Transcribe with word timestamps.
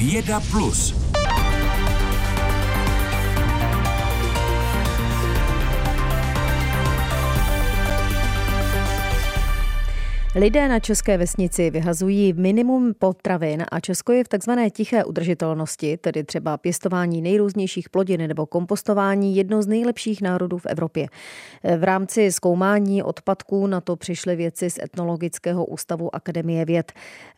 Věda 0.00 0.40
Plus. 0.40 1.09
Lidé 10.34 10.68
na 10.68 10.80
české 10.80 11.18
vesnici 11.18 11.70
vyhazují 11.70 12.32
minimum 12.32 12.94
potravin 12.98 13.64
a 13.70 13.80
Česko 13.80 14.12
je 14.12 14.24
v 14.24 14.28
takzvané 14.28 14.70
tiché 14.70 15.04
udržitelnosti, 15.04 15.96
tedy 15.96 16.24
třeba 16.24 16.56
pěstování 16.56 17.22
nejrůznějších 17.22 17.90
plodin 17.90 18.28
nebo 18.28 18.46
kompostování, 18.46 19.36
jedno 19.36 19.62
z 19.62 19.66
nejlepších 19.66 20.22
národů 20.22 20.58
v 20.58 20.66
Evropě. 20.66 21.06
V 21.78 21.84
rámci 21.84 22.32
zkoumání 22.32 23.02
odpadků 23.02 23.66
na 23.66 23.80
to 23.80 23.96
přišly 23.96 24.36
věci 24.36 24.70
z 24.70 24.78
Etnologického 24.78 25.66
ústavu 25.66 26.14
Akademie 26.14 26.64
věd. 26.64 26.92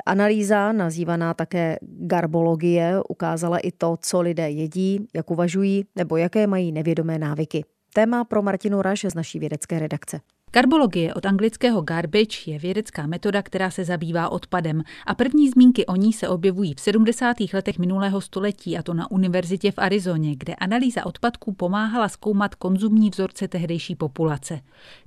Analýza, 0.07 0.73
nazývaná 0.73 1.35
také 1.35 1.79
garbologie, 1.83 3.01
ukázala 3.09 3.59
i 3.59 3.73
to, 3.73 3.97
co 4.01 4.21
lidé 4.21 4.51
jedí, 4.51 5.07
jak 5.15 5.31
uvažují 5.31 5.85
nebo 5.97 6.17
jaké 6.17 6.47
mají 6.47 6.73
nevědomé 6.73 7.19
návyky. 7.19 7.65
Téma 7.95 8.25
pro 8.25 8.43
Martinu 8.43 8.83
Raš 8.83 9.07
z 9.09 9.15
naší 9.15 9.39
vědecké 9.39 9.79
redakce. 9.79 10.21
Karbologie 10.55 11.15
od 11.15 11.27
anglického 11.27 11.83
garbage 11.83 12.51
je 12.51 12.59
vědecká 12.59 13.07
metoda, 13.07 13.43
která 13.43 13.71
se 13.71 13.85
zabývá 13.85 14.29
odpadem 14.29 14.83
a 15.07 15.15
první 15.15 15.49
zmínky 15.49 15.87
o 15.87 15.97
ní 15.97 16.13
se 16.13 16.29
objevují 16.29 16.75
v 16.75 16.81
70. 16.81 17.37
letech 17.53 17.79
minulého 17.79 18.21
století 18.21 18.79
a 18.79 18.83
to 18.83 18.95
na 18.95 19.11
univerzitě 19.11 19.73
v 19.73 19.79
Arizoně, 19.79 20.37
kde 20.37 20.55
analýza 20.55 21.07
odpadků 21.07 21.53
pomáhala 21.53 22.09
zkoumat 22.09 22.55
konzumní 22.55 23.11
vzorce 23.11 23.49
tehdejší 23.49 23.95
populace. 23.95 24.61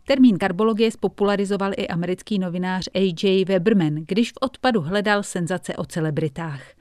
Termín 0.08 0.38
karbologie 0.38 0.92
spopularizoval 0.92 1.72
i 1.78 1.88
americký 1.88 2.40
novinář 2.40 2.90
A.J. 2.94 3.46
Weberman, 3.46 3.96
když 3.96 4.32
v 4.32 4.38
odpadu 4.42 4.82
hledal 4.82 5.24
senzace 5.24 5.76
o 5.76 5.86
celebritách. 5.86 6.75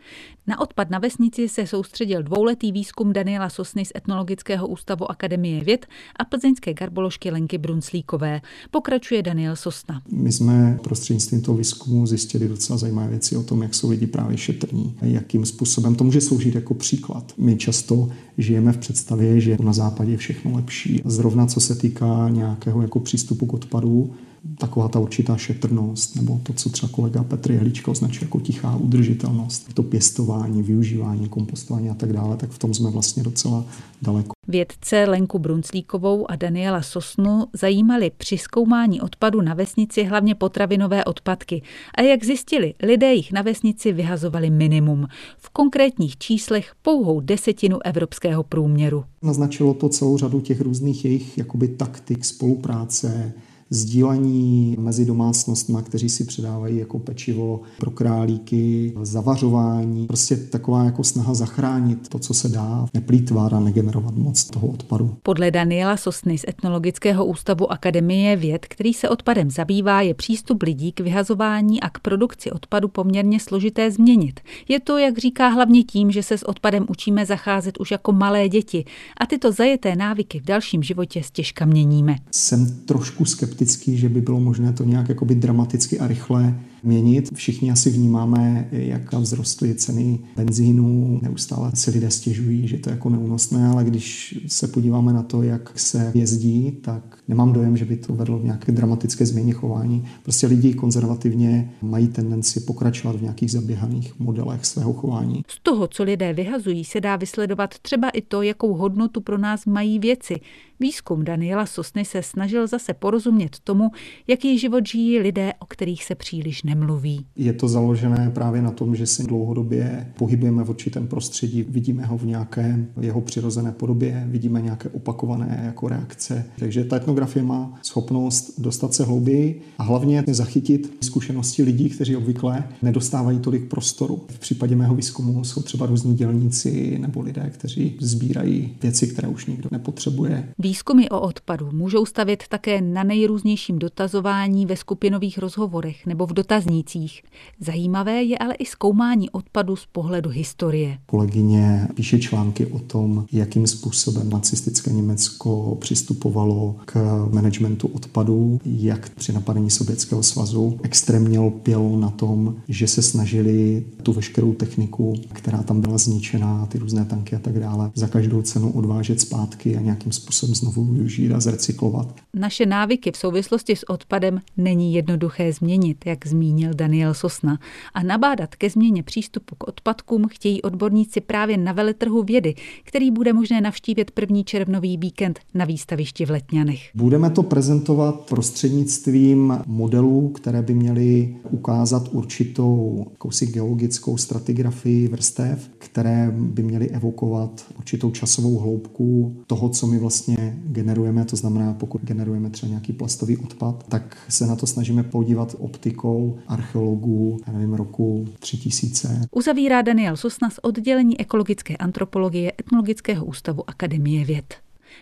Na 0.46 0.60
odpad 0.60 0.90
na 0.90 0.98
vesnici 0.98 1.48
se 1.48 1.66
soustředil 1.66 2.22
dvouletý 2.22 2.72
výzkum 2.72 3.12
Daniela 3.12 3.48
Sosny 3.48 3.84
z 3.84 3.92
Etnologického 3.96 4.68
ústavu 4.68 5.10
Akademie 5.10 5.64
věd 5.64 5.86
a 6.16 6.24
plzeňské 6.24 6.74
garboložky 6.74 7.30
Lenky 7.30 7.58
Brunslíkové. 7.58 8.40
Pokračuje 8.70 9.22
Daniel 9.22 9.56
Sosna. 9.56 10.02
My 10.12 10.32
jsme 10.32 10.78
prostřednictvím 10.82 11.42
toho 11.42 11.58
výzkumu 11.58 12.06
zjistili 12.06 12.48
docela 12.48 12.78
zajímavé 12.78 13.08
věci 13.08 13.36
o 13.36 13.42
tom, 13.42 13.62
jak 13.62 13.74
jsou 13.74 13.90
lidi 13.90 14.06
právě 14.06 14.36
šetrní, 14.36 14.96
jakým 15.02 15.46
způsobem 15.46 15.94
to 15.94 16.04
může 16.04 16.20
sloužit 16.20 16.54
jako 16.54 16.74
příklad. 16.74 17.32
My 17.38 17.56
často 17.56 18.08
žijeme 18.38 18.72
v 18.72 18.78
představě, 18.78 19.40
že 19.40 19.56
na 19.62 19.72
západě 19.72 20.10
je 20.10 20.16
všechno 20.16 20.52
lepší. 20.54 21.02
Zrovna 21.04 21.46
co 21.46 21.60
se 21.60 21.74
týká 21.74 22.28
nějakého 22.28 22.82
jako 22.82 23.00
přístupu 23.00 23.46
k 23.46 23.54
odpadu, 23.54 24.14
taková 24.58 24.88
ta 24.88 24.98
určitá 24.98 25.36
šetrnost, 25.36 26.16
nebo 26.16 26.40
to, 26.42 26.52
co 26.52 26.70
třeba 26.70 26.92
kolega 26.92 27.24
Petr 27.24 27.52
Jehlička 27.52 27.90
označuje 27.90 28.24
jako 28.24 28.40
tichá 28.40 28.76
udržitelnost, 28.76 29.74
to 29.74 29.82
pěstování, 29.82 30.62
využívání, 30.62 31.28
kompostování 31.28 31.90
a 31.90 31.94
tak 31.94 32.12
dále, 32.12 32.36
tak 32.36 32.50
v 32.50 32.58
tom 32.58 32.74
jsme 32.74 32.90
vlastně 32.90 33.22
docela 33.22 33.64
daleko. 34.02 34.32
Vědce 34.48 35.04
Lenku 35.08 35.38
Brunclíkovou 35.38 36.30
a 36.30 36.36
Daniela 36.36 36.82
Sosnu 36.82 37.44
zajímali 37.52 38.10
při 38.16 38.38
zkoumání 38.38 39.00
odpadu 39.00 39.40
na 39.40 39.54
vesnici 39.54 40.04
hlavně 40.04 40.34
potravinové 40.34 41.04
odpadky. 41.04 41.62
A 41.94 42.02
jak 42.02 42.24
zjistili, 42.24 42.74
lidé 42.82 43.14
jich 43.14 43.32
na 43.32 43.42
vesnici 43.42 43.92
vyhazovali 43.92 44.50
minimum. 44.50 45.06
V 45.38 45.50
konkrétních 45.50 46.16
číslech 46.16 46.72
pouhou 46.82 47.20
desetinu 47.20 47.78
evropského 47.84 48.42
průměru. 48.42 49.04
Naznačilo 49.22 49.74
to 49.74 49.88
celou 49.88 50.18
řadu 50.18 50.40
těch 50.40 50.60
různých 50.60 51.04
jejich 51.04 51.38
jakoby 51.38 51.68
taktik 51.68 52.24
spolupráce, 52.24 53.32
sdílení 53.70 54.76
mezi 54.80 55.04
domácnostmi, 55.04 55.78
kteří 55.82 56.08
si 56.08 56.24
předávají 56.24 56.78
jako 56.78 56.98
pečivo 56.98 57.60
pro 57.78 57.90
králíky, 57.90 58.92
zavařování, 59.02 60.06
prostě 60.06 60.36
taková 60.36 60.84
jako 60.84 61.04
snaha 61.04 61.34
zachránit 61.34 62.08
to, 62.08 62.18
co 62.18 62.34
se 62.34 62.48
dá, 62.48 62.86
neplýtvat 62.94 63.52
a 63.52 63.60
negenerovat 63.60 64.14
moc 64.14 64.44
toho 64.44 64.66
odpadu. 64.66 65.16
Podle 65.22 65.50
Daniela 65.50 65.96
Sosny 65.96 66.38
z 66.38 66.44
Etnologického 66.48 67.24
ústavu 67.24 67.72
Akademie 67.72 68.36
věd, 68.36 68.66
který 68.66 68.94
se 68.94 69.08
odpadem 69.08 69.50
zabývá, 69.50 70.00
je 70.00 70.14
přístup 70.14 70.62
lidí 70.62 70.92
k 70.92 71.00
vyhazování 71.00 71.80
a 71.80 71.90
k 71.90 71.98
produkci 71.98 72.50
odpadu 72.50 72.88
poměrně 72.88 73.40
složité 73.40 73.90
změnit. 73.90 74.40
Je 74.68 74.80
to, 74.80 74.98
jak 74.98 75.18
říká, 75.18 75.48
hlavně 75.48 75.82
tím, 75.82 76.10
že 76.10 76.22
se 76.22 76.38
s 76.38 76.48
odpadem 76.48 76.86
učíme 76.88 77.26
zacházet 77.26 77.80
už 77.80 77.90
jako 77.90 78.12
malé 78.12 78.48
děti 78.48 78.84
a 79.20 79.26
tyto 79.26 79.52
zajeté 79.52 79.96
návyky 79.96 80.40
v 80.40 80.44
dalším 80.44 80.82
životě 80.82 81.22
stěžka 81.22 81.64
měníme. 81.64 82.16
Jsem 82.30 82.66
trošku 82.86 83.24
skeptický 83.24 83.53
skeptický, 83.54 83.98
že 83.98 84.08
by 84.08 84.20
bylo 84.20 84.40
možné 84.40 84.72
to 84.72 84.84
nějak 84.84 85.08
jakoby 85.08 85.34
dramaticky 85.34 85.98
a 85.98 86.06
rychle 86.06 86.54
měnit. 86.84 87.30
Všichni 87.34 87.70
asi 87.70 87.90
vnímáme, 87.90 88.68
jak 88.72 89.14
vzrostly 89.22 89.74
ceny 89.74 90.18
benzínu, 90.36 91.20
neustále 91.22 91.70
si 91.74 91.90
lidé 91.90 92.10
stěžují, 92.10 92.68
že 92.68 92.78
to 92.78 92.90
je 92.90 92.94
jako 92.94 93.10
neúnosné, 93.10 93.66
ale 93.66 93.84
když 93.84 94.38
se 94.46 94.68
podíváme 94.68 95.12
na 95.12 95.22
to, 95.22 95.42
jak 95.42 95.78
se 95.78 96.12
jezdí, 96.14 96.72
tak 96.82 97.18
nemám 97.28 97.52
dojem, 97.52 97.76
že 97.76 97.84
by 97.84 97.96
to 97.96 98.14
vedlo 98.14 98.38
k 98.38 98.44
nějaké 98.44 98.72
dramatické 98.72 99.26
změně 99.26 99.52
chování. 99.52 100.04
Prostě 100.22 100.46
lidi 100.46 100.74
konzervativně 100.74 101.72
mají 101.82 102.08
tendenci 102.08 102.60
pokračovat 102.60 103.16
v 103.16 103.22
nějakých 103.22 103.50
zaběhaných 103.50 104.18
modelech 104.18 104.64
svého 104.64 104.92
chování. 104.92 105.42
Z 105.48 105.60
toho, 105.62 105.88
co 105.88 106.02
lidé 106.02 106.32
vyhazují, 106.32 106.84
se 106.84 107.00
dá 107.00 107.16
vysledovat 107.16 107.78
třeba 107.78 108.08
i 108.08 108.20
to, 108.20 108.42
jakou 108.42 108.74
hodnotu 108.74 109.20
pro 109.20 109.38
nás 109.38 109.66
mají 109.66 109.98
věci. 109.98 110.40
Výzkum 110.80 111.24
Daniela 111.24 111.66
Sosny 111.66 112.04
se 112.04 112.22
snažil 112.22 112.66
zase 112.66 112.94
porozumět 112.94 113.56
tomu, 113.64 113.90
jaký 114.26 114.58
život 114.58 114.86
žijí 114.86 115.18
lidé, 115.18 115.52
o 115.58 115.66
kterých 115.66 116.04
se 116.04 116.14
příliš 116.14 116.62
nemluví. 116.74 117.26
Je 117.36 117.52
to 117.52 117.68
založené 117.68 118.30
právě 118.34 118.62
na 118.62 118.70
tom, 118.70 118.96
že 118.96 119.06
se 119.06 119.22
dlouhodobě 119.22 120.06
pohybujeme 120.18 120.64
v 120.64 120.70
určitém 120.70 121.06
prostředí, 121.06 121.62
vidíme 121.62 122.04
ho 122.04 122.18
v 122.18 122.26
nějaké 122.26 122.86
jeho 123.00 123.20
přirozené 123.20 123.72
podobě, 123.72 124.24
vidíme 124.28 124.60
nějaké 124.60 124.88
opakované 124.88 125.62
jako 125.64 125.88
reakce. 125.88 126.44
Takže 126.58 126.84
ta 126.84 126.96
etnografie 126.96 127.42
má 127.42 127.78
schopnost 127.82 128.60
dostat 128.60 128.94
se 128.94 129.04
hlouběji 129.04 129.62
a 129.78 129.82
hlavně 129.82 130.24
zachytit 130.26 130.96
zkušenosti 131.00 131.62
lidí, 131.62 131.90
kteří 131.90 132.16
obvykle 132.16 132.64
nedostávají 132.82 133.38
tolik 133.38 133.68
prostoru. 133.68 134.20
V 134.28 134.38
případě 134.38 134.76
mého 134.76 134.94
výzkumu 134.94 135.44
jsou 135.44 135.62
třeba 135.62 135.86
různí 135.86 136.14
dělníci 136.14 136.98
nebo 136.98 137.20
lidé, 137.20 137.50
kteří 137.54 137.96
sbírají 138.00 138.76
věci, 138.82 139.06
které 139.06 139.28
už 139.28 139.46
nikdo 139.46 139.68
nepotřebuje. 139.72 140.48
Výzkumy 140.58 141.08
o 141.08 141.20
odpadu 141.20 141.68
můžou 141.72 142.06
stavit 142.06 142.42
také 142.48 142.80
na 142.80 143.04
nejrůznějším 143.04 143.78
dotazování 143.78 144.66
ve 144.66 144.76
skupinových 144.76 145.38
rozhovorech 145.38 146.06
nebo 146.06 146.26
v 146.26 146.32
dotaznících. 146.64 147.22
Zajímavé 147.60 148.22
je 148.22 148.38
ale 148.38 148.54
i 148.54 148.66
zkoumání 148.66 149.30
odpadu 149.30 149.76
z 149.76 149.86
pohledu 149.86 150.30
historie. 150.30 150.98
Kolegyně 151.06 151.88
píše 151.94 152.18
články 152.18 152.66
o 152.66 152.78
tom, 152.78 153.26
jakým 153.32 153.66
způsobem 153.66 154.30
nacistické 154.30 154.90
Německo 154.92 155.76
přistupovalo 155.80 156.76
k 156.84 157.26
managementu 157.32 157.88
odpadů, 157.88 158.60
jak 158.64 159.10
při 159.10 159.32
napadení 159.32 159.70
Sovětského 159.70 160.22
svazu 160.22 160.78
extrémně 160.82 161.38
lpělo 161.38 162.00
na 162.00 162.10
tom, 162.10 162.54
že 162.68 162.86
se 162.86 163.02
snažili 163.02 163.84
tu 164.02 164.12
veškerou 164.12 164.52
techniku, 164.52 165.14
která 165.32 165.62
tam 165.62 165.80
byla 165.80 165.98
zničená, 165.98 166.66
ty 166.66 166.78
různé 166.78 167.04
tanky 167.04 167.36
a 167.36 167.38
tak 167.38 167.60
dále, 167.60 167.90
za 167.94 168.08
každou 168.08 168.42
cenu 168.42 168.72
odvážet 168.72 169.20
zpátky 169.20 169.76
a 169.76 169.80
nějakým 169.80 170.12
způsobem 170.12 170.54
znovu 170.54 170.84
využít 170.84 171.32
a 171.32 171.40
zrecyklovat. 171.40 172.14
Naše 172.34 172.66
návyky 172.66 173.12
v 173.12 173.16
souvislosti 173.16 173.76
s 173.76 173.90
odpadem 173.90 174.40
není 174.56 174.94
jednoduché 174.94 175.52
změnit, 175.52 176.06
jak 176.06 176.26
zmínil 176.26 176.43
Daniel 176.74 177.14
Sosna. 177.14 177.58
A 177.94 178.02
nabádat 178.02 178.54
ke 178.54 178.70
změně 178.70 179.02
přístupu 179.02 179.54
k 179.58 179.68
odpadkům 179.68 180.26
chtějí 180.28 180.62
odborníci 180.62 181.20
právě 181.20 181.56
na 181.56 181.72
veletrhu 181.72 182.22
vědy, 182.22 182.54
který 182.84 183.10
bude 183.10 183.32
možné 183.32 183.60
navštívit 183.60 184.10
první 184.10 184.44
červnový 184.44 184.96
víkend 184.96 185.40
na 185.54 185.64
výstavišti 185.64 186.26
v 186.26 186.30
Letňanech. 186.30 186.80
Budeme 186.94 187.30
to 187.30 187.42
prezentovat 187.42 188.20
prostřednictvím 188.20 189.58
modelů, 189.66 190.28
které 190.28 190.62
by 190.62 190.74
měly 190.74 191.36
ukázat 191.50 192.08
určitou 192.12 193.06
kousí 193.18 193.46
geologickou 193.46 194.16
stratigrafii 194.16 195.08
vrstev, 195.08 195.70
které 195.78 196.32
by 196.36 196.62
měly 196.62 196.88
evokovat 196.88 197.64
určitou 197.78 198.10
časovou 198.10 198.58
hloubku 198.58 199.36
toho, 199.46 199.68
co 199.68 199.86
my 199.86 199.98
vlastně 199.98 200.58
generujeme. 200.66 201.24
To 201.24 201.36
znamená, 201.36 201.74
pokud 201.74 202.02
generujeme 202.02 202.50
třeba 202.50 202.70
nějaký 202.70 202.92
plastový 202.92 203.36
odpad, 203.36 203.84
tak 203.88 204.16
se 204.28 204.46
na 204.46 204.56
to 204.56 204.66
snažíme 204.66 205.02
podívat 205.02 205.56
optikou 205.58 206.33
archeologů, 206.48 207.38
já 207.46 207.52
nevím, 207.52 207.74
roku 207.74 208.28
3000. 208.38 209.20
Uzavírá 209.30 209.82
Daniel 209.82 210.16
Sosna 210.16 210.50
z 210.50 210.58
oddělení 210.62 211.20
ekologické 211.20 211.76
antropologie 211.76 212.52
Etnologického 212.60 213.24
ústavu 213.24 213.70
Akademie 213.70 214.24
věd. 214.24 214.54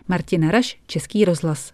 Martina 0.09 0.51
Raš, 0.51 0.79
Český 0.87 1.25
rozhlas. 1.25 1.73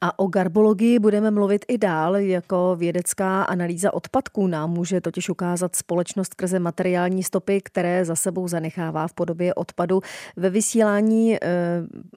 A 0.00 0.18
o 0.18 0.26
garbologii 0.26 0.98
budeme 0.98 1.30
mluvit 1.30 1.64
i 1.68 1.78
dál, 1.78 2.16
jako 2.16 2.76
vědecká 2.76 3.42
analýza 3.42 3.94
odpadků 3.94 4.46
nám 4.46 4.70
může 4.70 5.00
totiž 5.00 5.28
ukázat 5.28 5.76
společnost 5.76 6.32
skrze 6.32 6.58
materiální 6.58 7.22
stopy, 7.22 7.60
které 7.64 8.04
za 8.04 8.16
sebou 8.16 8.48
zanechává 8.48 9.08
v 9.08 9.12
podobě 9.12 9.54
odpadu. 9.54 10.00
Ve 10.36 10.50
vysílání 10.50 11.36
eh, 11.36 11.38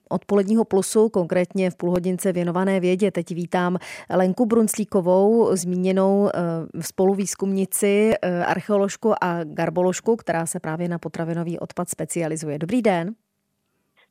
odpoledního 0.08 0.64
plusu, 0.64 1.08
konkrétně 1.08 1.70
v 1.70 1.74
půlhodince 1.74 2.32
věnované 2.32 2.80
vědě, 2.80 3.10
teď 3.10 3.34
vítám 3.34 3.78
Lenku 4.10 4.46
Brunclíkovou, 4.46 5.56
zmíněnou 5.56 6.28
eh, 6.28 6.82
spoluvýzkumnici, 6.82 8.12
eh, 8.22 8.44
archeoložku 8.44 9.14
a 9.24 9.44
garboložku, 9.44 10.16
která 10.16 10.46
se 10.46 10.60
právě 10.60 10.88
na 10.88 10.98
potravinový 10.98 11.58
odpad 11.58 11.88
specializuje. 11.88 12.58
Dobrý 12.58 12.82
den. 12.82 13.14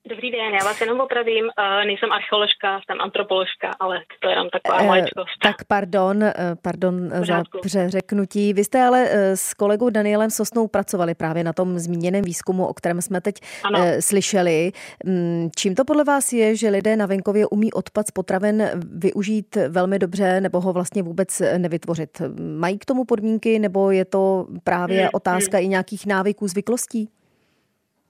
Dobrý 0.10 0.32
den, 0.32 0.54
já 0.54 0.66
vás 0.66 0.82
jenom 0.82 1.00
opravím, 1.00 1.46
uh, 1.46 1.86
nejsem 1.86 2.12
archeoložka, 2.12 2.82
jsem 2.86 3.02
antropoložka, 3.02 3.72
ale 3.80 4.02
to 4.20 4.28
je 4.28 4.34
jenom 4.34 4.50
taková 4.50 4.84
maličkost. 4.84 5.40
Tak 5.44 5.56
pardon, 5.68 6.24
eh, 6.24 6.34
pardon 6.62 7.10
za 7.10 7.44
přeřeknutí. 7.62 8.54
Vy 8.54 8.64
jste 8.64 8.82
ale 8.82 9.08
eh, 9.10 9.38
s 9.38 9.54
kolegou 9.54 9.90
Danielem 9.90 10.30
Sosnou 10.30 10.68
pracovali 10.68 11.16
právě 11.16 11.44
na 11.44 11.54
tom 11.54 11.80
zmíněném 11.80 12.24
výzkumu, 12.24 12.68
o 12.68 12.74
kterém 12.74 13.02
jsme 13.02 13.22
teď 13.22 13.36
ano. 13.64 13.80
slyšeli. 14.00 14.72
Mm, 15.06 15.50
čím 15.58 15.76
to 15.76 15.86
podle 15.86 16.04
vás 16.04 16.34
je, 16.34 16.56
že 16.56 16.70
lidé 16.70 16.96
na 16.96 17.06
venkově 17.06 17.48
umí 17.48 17.74
odpad 17.74 18.08
z 18.08 18.12
potravin 18.12 18.70
využít 18.94 19.58
velmi 19.70 20.00
dobře 20.00 20.42
nebo 20.42 20.62
ho 20.62 20.74
vlastně 20.74 21.04
vůbec 21.04 21.42
nevytvořit? 21.58 22.22
Mají 22.60 22.80
k 22.80 22.86
tomu 22.86 23.06
podmínky 23.06 23.60
nebo 23.60 23.92
je 23.92 24.06
to 24.06 24.48
právě 24.64 25.00
hmm, 25.00 25.10
otázka 25.14 25.58
hmm. 25.58 25.66
i 25.66 25.68
nějakých 25.68 26.06
návyků, 26.06 26.48
zvyklostí? 26.48 27.10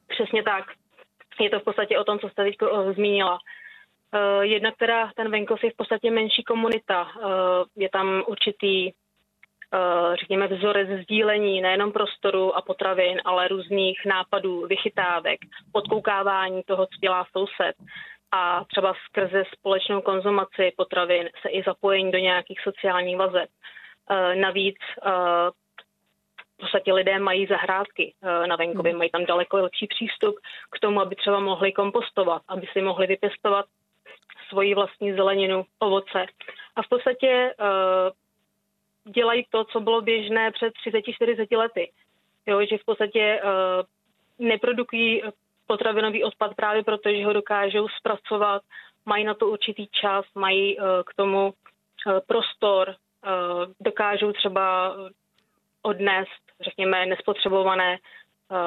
Přesně 0.08 0.44
tak 0.44 0.81
je 1.40 1.50
to 1.50 1.60
v 1.60 1.64
podstatě 1.64 2.00
o 2.00 2.04
tom, 2.04 2.20
co 2.20 2.30
jste 2.30 2.44
teď 2.44 2.56
eh, 2.62 2.94
zmínila. 2.94 3.40
Eh, 4.14 4.46
jedna, 4.46 4.72
která 4.72 5.12
ten 5.16 5.32
venkov 5.32 5.64
je 5.64 5.72
v 5.72 5.76
podstatě 5.76 6.12
menší 6.12 6.44
komunita. 6.44 7.08
Eh, 7.16 7.24
je 7.76 7.90
tam 7.90 8.24
určitý, 8.28 8.92
řekněme, 10.20 10.48
vzorec 10.48 10.90
sdílení 11.04 11.62
nejenom 11.62 11.92
prostoru 11.92 12.56
a 12.56 12.62
potravin, 12.62 13.22
ale 13.26 13.48
různých 13.48 14.00
nápadů, 14.06 14.68
vychytávek, 14.68 15.40
podkoukávání 15.72 16.64
toho, 16.64 16.86
co 16.86 16.98
dělá 17.02 17.26
soused 17.32 17.76
a 18.32 18.64
třeba 18.66 18.94
skrze 19.06 19.44
společnou 19.54 20.02
konzumaci 20.02 20.72
potravin 20.78 21.30
se 21.42 21.50
i 21.50 21.64
zapojení 21.64 22.12
do 22.12 22.18
nějakých 22.18 22.60
sociálních 22.62 23.18
vazeb. 23.18 23.50
Navíc 24.36 24.78
podstatě 26.62 26.94
lidé 26.94 27.20
mají 27.20 27.48
zahrádky 27.48 28.14
eh, 28.24 28.48
na 28.48 28.56
venkově, 28.56 28.92
hmm. 28.92 29.00
mají 29.00 29.10
tam 29.10 29.26
daleko 29.26 29.58
lepší 29.58 29.88
přístup 29.88 30.36
k 30.72 30.80
tomu, 30.80 31.02
aby 31.02 31.16
třeba 31.16 31.40
mohli 31.40 31.72
kompostovat, 31.72 32.42
aby 32.48 32.68
si 32.74 32.82
mohli 32.82 33.08
vypěstovat 33.08 33.66
svoji 34.50 34.76
vlastní 34.76 35.14
zeleninu, 35.14 35.66
ovoce. 35.80 36.26
A 36.76 36.82
v 36.82 36.88
podstatě 36.90 37.56
uh, 37.60 39.14
dělají 39.14 39.46
to, 39.50 39.64
co 39.64 39.80
bylo 39.80 40.02
běžné 40.02 40.52
před 40.52 40.74
30-40 40.88 41.58
lety. 41.58 41.92
Jo, 42.46 42.66
že 42.66 42.78
v 42.78 42.86
podstatě 42.86 43.42
uh, 43.44 44.48
neprodukují 44.48 45.24
potravinový 45.68 46.24
odpad 46.24 46.56
právě 46.56 46.84
proto, 46.84 47.10
že 47.10 47.26
ho 47.26 47.34
dokážou 47.34 47.88
zpracovat, 47.88 48.62
mají 49.06 49.24
na 49.24 49.34
to 49.34 49.48
určitý 49.48 49.88
čas, 49.88 50.26
mají 50.36 50.78
uh, 50.78 50.86
k 51.06 51.14
tomu 51.14 51.54
uh, 51.54 52.20
prostor, 52.28 52.90
uh, 52.90 53.74
dokážou 53.80 54.32
třeba 54.32 54.96
odnést 55.82 56.51
řekněme, 56.64 57.06
nespotřebované 57.06 57.98
uh, 58.52 58.58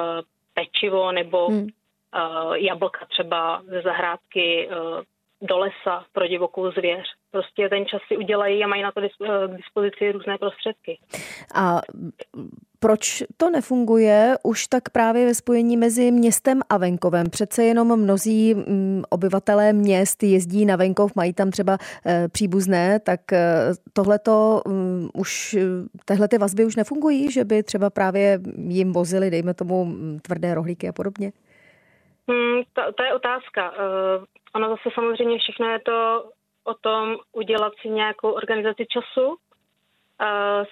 pečivo 0.53 1.11
nebo 1.11 1.47
hmm. 1.47 1.61
uh, 1.61 2.53
jablka 2.53 3.05
třeba 3.05 3.61
ze 3.65 3.81
zahrádky 3.81 4.69
uh, 4.69 5.01
do 5.45 5.57
lesa 5.57 6.05
pro 6.13 6.27
divokou 6.27 6.71
zvěř. 6.71 7.05
Prostě 7.31 7.69
ten 7.69 7.85
čas 7.85 8.01
si 8.07 8.17
udělají 8.17 8.63
a 8.63 8.67
mají 8.67 8.83
na 8.83 8.91
to 8.91 9.01
k 9.01 9.57
dispozici 9.57 10.11
různé 10.11 10.37
prostředky. 10.37 10.97
A 11.55 11.81
proč 12.79 13.23
to 13.37 13.49
nefunguje 13.49 14.35
už 14.43 14.67
tak 14.67 14.89
právě 14.89 15.25
ve 15.25 15.35
spojení 15.35 15.77
mezi 15.77 16.11
městem 16.11 16.61
a 16.69 16.77
venkovem? 16.77 17.29
Přece 17.29 17.63
jenom 17.63 17.99
mnozí 17.99 18.53
mm, 18.53 19.03
obyvatelé 19.09 19.73
měst 19.73 20.23
jezdí 20.23 20.65
na 20.65 20.75
venkov, 20.75 21.15
mají 21.15 21.33
tam 21.33 21.51
třeba 21.51 21.77
eh, 22.05 22.27
příbuzné, 22.31 22.99
tak 22.99 23.33
eh, 23.33 23.39
tohleto 23.93 24.61
mm, 24.67 25.09
už, 25.13 25.57
tehle 26.05 26.27
ty 26.27 26.37
vazby 26.37 26.65
už 26.65 26.75
nefungují, 26.75 27.31
že 27.31 27.45
by 27.45 27.63
třeba 27.63 27.89
právě 27.89 28.39
jim 28.67 28.93
vozili, 28.93 29.31
dejme 29.31 29.53
tomu, 29.53 29.85
mm, 29.85 30.19
tvrdé 30.21 30.55
rohlíky 30.55 30.89
a 30.89 30.93
podobně? 30.93 31.31
Hmm, 32.29 32.63
to, 32.73 32.93
to 32.93 33.03
je 33.03 33.13
otázka. 33.13 33.71
Uh, 33.71 34.25
ono 34.53 34.69
zase 34.69 34.89
samozřejmě 34.93 35.39
všechno 35.39 35.69
je 35.69 35.79
to 35.79 36.29
o 36.63 36.73
tom 36.73 37.17
udělat 37.31 37.73
si 37.81 37.89
nějakou 37.89 38.31
organizaci 38.31 38.85
času, 38.89 39.37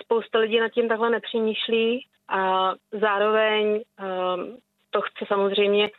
Spousta 0.01 0.39
lidí 0.39 0.59
nad 0.59 0.69
tím 0.69 0.87
takhle 0.87 1.09
nepřemýšlí 1.09 2.07
a 2.27 2.73
zároveň 2.91 3.81
ehm, 3.97 4.57
to 4.89 5.01
chce 5.01 5.25
samozřejmě 5.27 5.89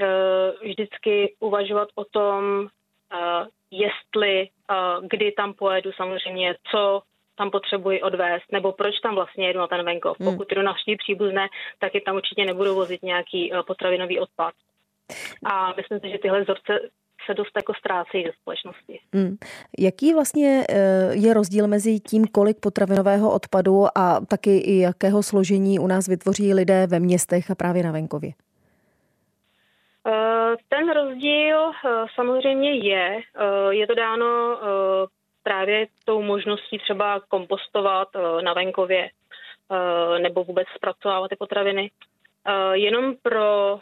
eh, 0.00 0.52
vždycky 0.62 1.34
uvažovat 1.40 1.88
o 1.94 2.04
tom, 2.04 2.68
eh, 3.12 3.46
jestli, 3.70 4.48
eh, 4.70 4.74
kdy 5.00 5.32
tam 5.32 5.54
pojedu 5.54 5.92
samozřejmě, 5.92 6.54
co 6.70 7.02
tam 7.36 7.50
potřebuji 7.50 8.02
odvést, 8.02 8.52
nebo 8.52 8.72
proč 8.72 9.00
tam 9.00 9.14
vlastně 9.14 9.46
jedu 9.46 9.58
na 9.58 9.66
ten 9.66 9.84
venkov. 9.84 10.20
Hmm. 10.20 10.32
Pokud 10.32 10.52
jdu 10.52 10.62
navštívit 10.62 10.96
příbuzné, 10.96 11.48
tak 11.78 11.94
je 11.94 12.00
tam 12.00 12.16
určitě 12.16 12.44
nebudu 12.44 12.74
vozit 12.74 13.02
nějaký 13.02 13.52
potravinový 13.66 14.20
odpad. 14.20 14.54
A 15.44 15.74
myslím 15.76 16.00
si, 16.00 16.10
že 16.10 16.18
tyhle 16.18 16.40
vzorce 16.42 16.80
se 17.26 17.34
dost 17.34 17.50
jako 17.56 17.74
ztrácí 17.74 18.24
ze 18.26 18.32
společnosti. 18.40 19.00
Hmm. 19.14 19.36
Jaký 19.78 20.14
vlastně 20.14 20.64
eh, 20.68 21.10
je 21.12 21.34
rozdíl 21.34 21.66
mezi 21.66 22.00
tím, 22.00 22.26
kolik 22.26 22.60
potravinového 22.60 23.32
odpadu 23.32 23.84
a 23.98 24.20
taky 24.20 24.58
i 24.58 24.78
jakého 24.78 25.22
složení 25.22 25.78
u 25.78 25.86
nás 25.86 26.08
vytvoří 26.08 26.54
lidé 26.54 26.86
ve 26.86 27.00
městech 27.00 27.50
a 27.50 27.54
právě 27.54 27.82
na 27.82 27.92
venkově? 27.92 28.30
Eh, 30.06 30.56
ten 30.68 30.92
rozdíl 30.92 31.70
eh, 31.70 32.04
samozřejmě 32.14 32.72
je. 32.72 33.20
Je 33.70 33.86
to 33.86 33.94
dáno 33.94 34.26
právě 35.42 35.86
tou 36.04 36.22
možností 36.22 36.78
třeba 36.78 37.20
kompostovat 37.28 38.08
na 38.44 38.52
venkově 38.52 39.10
nebo 40.22 40.44
vůbec 40.44 40.68
zpracovávat 40.76 41.30
ty 41.30 41.36
potraviny. 41.36 41.90
Jenom 42.74 43.14
pro 43.22 43.80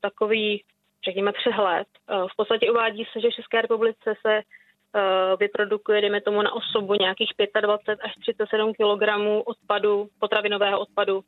takový 0.00 0.64
řekněme, 1.04 1.32
přehled. 1.32 1.86
Eh, 2.08 2.14
v 2.32 2.36
podstatě 2.36 2.70
uvádí 2.70 3.04
se, 3.12 3.20
že 3.20 3.28
v 3.30 3.34
České 3.34 3.62
republice 3.62 4.14
se 4.26 4.34
eh, 4.34 5.36
vyprodukuje, 5.36 6.00
dejme 6.00 6.20
tomu, 6.20 6.42
na 6.42 6.52
osobu 6.52 6.94
nějakých 6.94 7.32
25 7.60 8.00
až 8.00 8.14
37 8.20 8.72
kg 8.72 9.02
odpadu, 9.44 10.08
potravinového 10.18 10.80
odpadu 10.80 11.24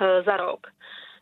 eh, 0.00 0.22
za 0.22 0.36
rok. 0.36 0.66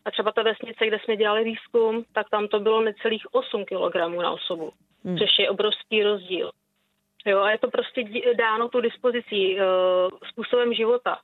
A 0.04 0.10
třeba 0.10 0.32
ta 0.32 0.42
vesnice, 0.42 0.86
kde 0.86 0.98
jsme 0.98 1.16
dělali 1.16 1.44
výzkum, 1.44 2.04
tak 2.12 2.30
tam 2.30 2.48
to 2.48 2.60
bylo 2.60 2.82
necelých 2.82 3.34
8 3.34 3.64
kg 3.64 3.96
na 4.22 4.30
osobu, 4.30 4.72
hmm. 5.04 5.18
což 5.18 5.38
je 5.38 5.50
obrovský 5.50 6.02
rozdíl. 6.02 6.50
Jo, 7.26 7.40
a 7.40 7.50
je 7.50 7.58
to 7.58 7.70
prostě 7.70 8.04
dáno 8.38 8.68
tu 8.68 8.80
dispozicí, 8.80 9.58
způsobem 10.30 10.74
života. 10.74 11.18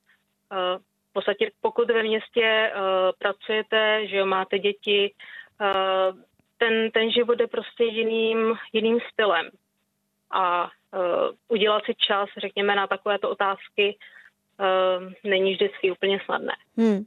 Podstatě 1.15 1.51
pokud 1.61 1.91
ve 1.91 2.03
městě 2.03 2.73
pracujete, 3.19 4.07
že 4.07 4.17
jo, 4.17 4.27
máte 4.27 4.59
děti, 4.59 5.15
ten, 6.59 6.91
ten 6.91 7.11
život 7.11 7.41
je 7.41 7.47
prostě 7.47 7.85
jiným, 7.85 8.55
jiným 8.73 8.99
stylem. 9.13 9.51
A 10.31 10.65
uh, 10.65 11.01
udělat 11.49 11.85
si 11.85 11.95
čas, 11.95 12.29
řekněme, 12.37 12.75
na 12.75 12.87
takovéto 12.87 13.31
otázky 13.31 13.97
uh, 13.97 14.24
není 15.25 15.53
vždycky 15.53 15.91
úplně 15.91 16.19
snadné. 16.25 16.53
Hmm. 16.77 17.05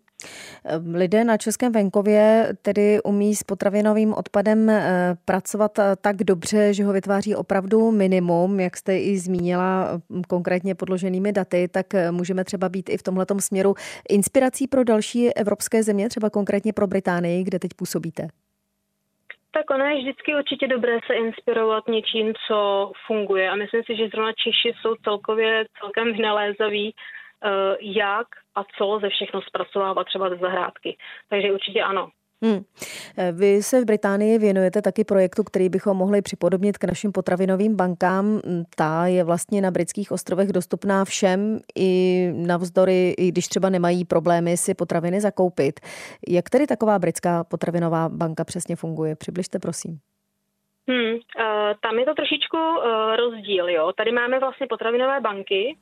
Lidé 0.93 1.23
na 1.23 1.37
českém 1.37 1.71
venkově 1.71 2.47
tedy 2.61 2.99
umí 3.03 3.35
s 3.35 3.43
potravinovým 3.43 4.13
odpadem 4.13 4.69
eh, 4.69 5.15
pracovat 5.25 5.71
tak 6.01 6.15
dobře, 6.15 6.73
že 6.73 6.83
ho 6.83 6.93
vytváří 6.93 7.35
opravdu 7.35 7.91
minimum, 7.91 8.59
jak 8.59 8.77
jste 8.77 8.97
i 8.97 9.17
zmínila 9.17 10.01
konkrétně 10.27 10.75
podloženými 10.75 11.31
daty, 11.31 11.67
tak 11.67 11.85
můžeme 12.11 12.43
třeba 12.43 12.69
být 12.69 12.89
i 12.89 12.97
v 12.97 13.03
tomhletom 13.03 13.39
směru 13.39 13.73
inspirací 14.09 14.67
pro 14.67 14.83
další 14.83 15.33
evropské 15.33 15.83
země, 15.83 16.09
třeba 16.09 16.29
konkrétně 16.29 16.73
pro 16.73 16.87
Británii, 16.87 17.43
kde 17.43 17.59
teď 17.59 17.71
působíte. 17.77 18.27
Tak 19.51 19.69
ono 19.69 19.85
je 19.85 19.97
vždycky 19.97 20.35
určitě 20.35 20.67
dobré 20.67 20.99
se 21.07 21.13
inspirovat 21.13 21.87
něčím, 21.87 22.33
co 22.47 22.91
funguje. 23.07 23.49
A 23.49 23.55
myslím 23.55 23.83
si, 23.83 23.95
že 23.95 24.07
zrovna 24.07 24.31
Češi 24.33 24.77
jsou 24.81 24.95
celkově 24.95 25.65
celkem 25.79 26.13
vynalézaví, 26.13 26.93
eh, 26.93 27.17
jak 27.79 28.27
a 28.55 28.63
co 28.77 28.99
ze 29.01 29.09
všechno 29.09 29.41
zpracovávat 29.41 30.07
třeba 30.07 30.29
ze 30.29 30.35
zahrádky. 30.35 30.97
Takže 31.29 31.51
určitě 31.51 31.81
ano. 31.81 32.09
Hmm. 32.43 32.63
Vy 33.31 33.63
se 33.63 33.81
v 33.81 33.85
Británii 33.85 34.37
věnujete 34.37 34.81
taky 34.81 35.03
projektu, 35.03 35.43
který 35.43 35.69
bychom 35.69 35.97
mohli 35.97 36.21
připodobnit 36.21 36.77
k 36.77 36.83
našim 36.83 37.11
potravinovým 37.11 37.75
bankám. 37.75 38.41
Ta 38.75 39.05
je 39.05 39.23
vlastně 39.23 39.61
na 39.61 39.71
britských 39.71 40.11
ostrovech 40.11 40.51
dostupná 40.51 41.05
všem 41.05 41.59
i 41.79 42.31
navzdory, 42.47 43.13
i 43.17 43.27
když 43.27 43.47
třeba 43.47 43.69
nemají 43.69 44.05
problémy 44.05 44.57
si 44.57 44.73
potraviny 44.73 45.21
zakoupit. 45.21 45.79
Jak 46.29 46.49
tedy 46.49 46.67
taková 46.67 46.99
britská 46.99 47.43
potravinová 47.43 48.09
banka 48.09 48.43
přesně 48.43 48.75
funguje? 48.75 49.15
Přibližte, 49.15 49.59
prosím. 49.59 49.99
Hmm, 50.89 51.13
uh, 51.13 51.19
tam 51.81 51.99
je 51.99 52.05
to 52.05 52.13
trošičku 52.13 52.57
rozdíl. 53.15 53.69
Jo. 53.69 53.91
Tady 53.97 54.11
máme 54.11 54.39
vlastně 54.39 54.67
potravinové 54.69 55.21
banky, 55.21 55.77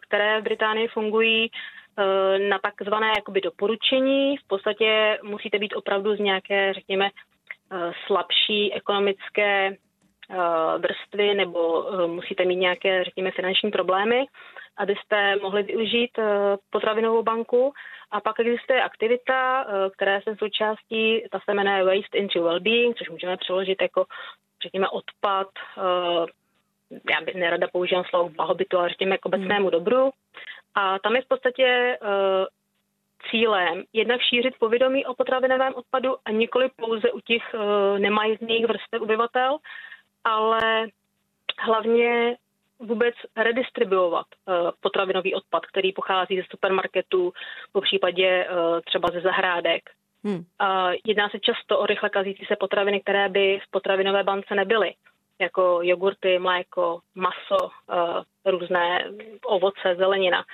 které 0.00 0.40
v 0.40 0.44
Británii 0.44 0.88
fungují 0.88 1.50
uh, 1.50 2.04
na 2.48 2.58
takzvané 2.58 3.12
jakoby 3.16 3.40
doporučení. 3.40 4.36
V 4.36 4.46
podstatě 4.46 5.18
musíte 5.22 5.58
být 5.58 5.74
opravdu 5.76 6.16
z 6.16 6.18
nějaké, 6.18 6.72
řekněme, 6.72 7.10
uh, 7.72 7.92
slabší 8.06 8.74
ekonomické 8.74 9.76
vrstvy 10.78 11.34
nebo 11.34 11.86
musíte 12.06 12.44
mít 12.44 12.56
nějaké, 12.56 13.04
řekněme, 13.04 13.30
finanční 13.30 13.70
problémy, 13.70 14.26
abyste 14.76 15.36
mohli 15.36 15.62
využít 15.62 16.10
potravinovou 16.70 17.22
banku. 17.22 17.72
A 18.10 18.20
pak 18.20 18.40
existuje 18.40 18.82
aktivita, 18.82 19.66
která 19.92 20.20
jsem 20.20 20.36
součástí, 20.36 21.22
ta 21.30 21.40
se 21.44 21.54
jmenuje 21.54 21.84
Waste 21.84 22.18
into 22.18 22.42
Wellbeing, 22.42 22.96
což 22.96 23.08
můžeme 23.08 23.36
přeložit 23.36 23.82
jako 23.82 24.04
řekněme, 24.62 24.88
odpad, 24.88 25.48
eh, 25.78 26.26
já 26.90 27.20
bych 27.20 27.34
nerada 27.34 27.68
používám 27.72 28.04
slovo 28.04 28.28
blahobytu, 28.28 28.78
ale 28.78 28.88
řekněme 28.88 29.18
k 29.18 29.26
obecnému 29.26 29.70
dobru. 29.70 30.10
A 30.74 30.98
tam 30.98 31.16
je 31.16 31.22
v 31.22 31.28
podstatě 31.28 31.64
eh, 31.66 31.98
cílem 33.30 33.84
jednak 33.92 34.20
šířit 34.20 34.54
povědomí 34.58 35.06
o 35.06 35.14
potravinovém 35.14 35.74
odpadu 35.74 36.16
a 36.24 36.30
nikoli 36.30 36.70
pouze 36.76 37.12
u 37.12 37.20
těch 37.20 37.54
eh, 37.54 37.98
nemajízných 37.98 38.66
vrstev 38.66 39.02
obyvatel, 39.02 39.58
ale 40.24 40.86
hlavně 41.58 42.36
vůbec 42.78 43.14
redistribuovat 43.36 44.26
potravinový 44.80 45.34
odpad, 45.34 45.66
který 45.66 45.92
pochází 45.92 46.36
ze 46.36 46.42
supermarketů, 46.50 47.32
po 47.72 47.80
případě 47.80 48.48
třeba 48.84 49.08
ze 49.12 49.20
zahrádek. 49.20 49.82
Hmm. 50.24 50.36
Uh, 50.36 50.92
jedná 51.04 51.28
se 51.28 51.40
často 51.40 51.78
o 51.78 51.86
rychle 51.86 52.10
kazící 52.10 52.44
se 52.44 52.56
potraviny, 52.56 53.00
které 53.00 53.28
by 53.28 53.60
v 53.62 53.70
potravinové 53.70 54.24
bance 54.24 54.54
nebyly, 54.54 54.94
jako 55.40 55.78
jogurty, 55.82 56.38
mléko, 56.38 57.00
maso, 57.14 57.64
uh, 57.66 58.22
různé 58.44 59.04
ovoce, 59.44 59.94
zelenina. 59.96 60.44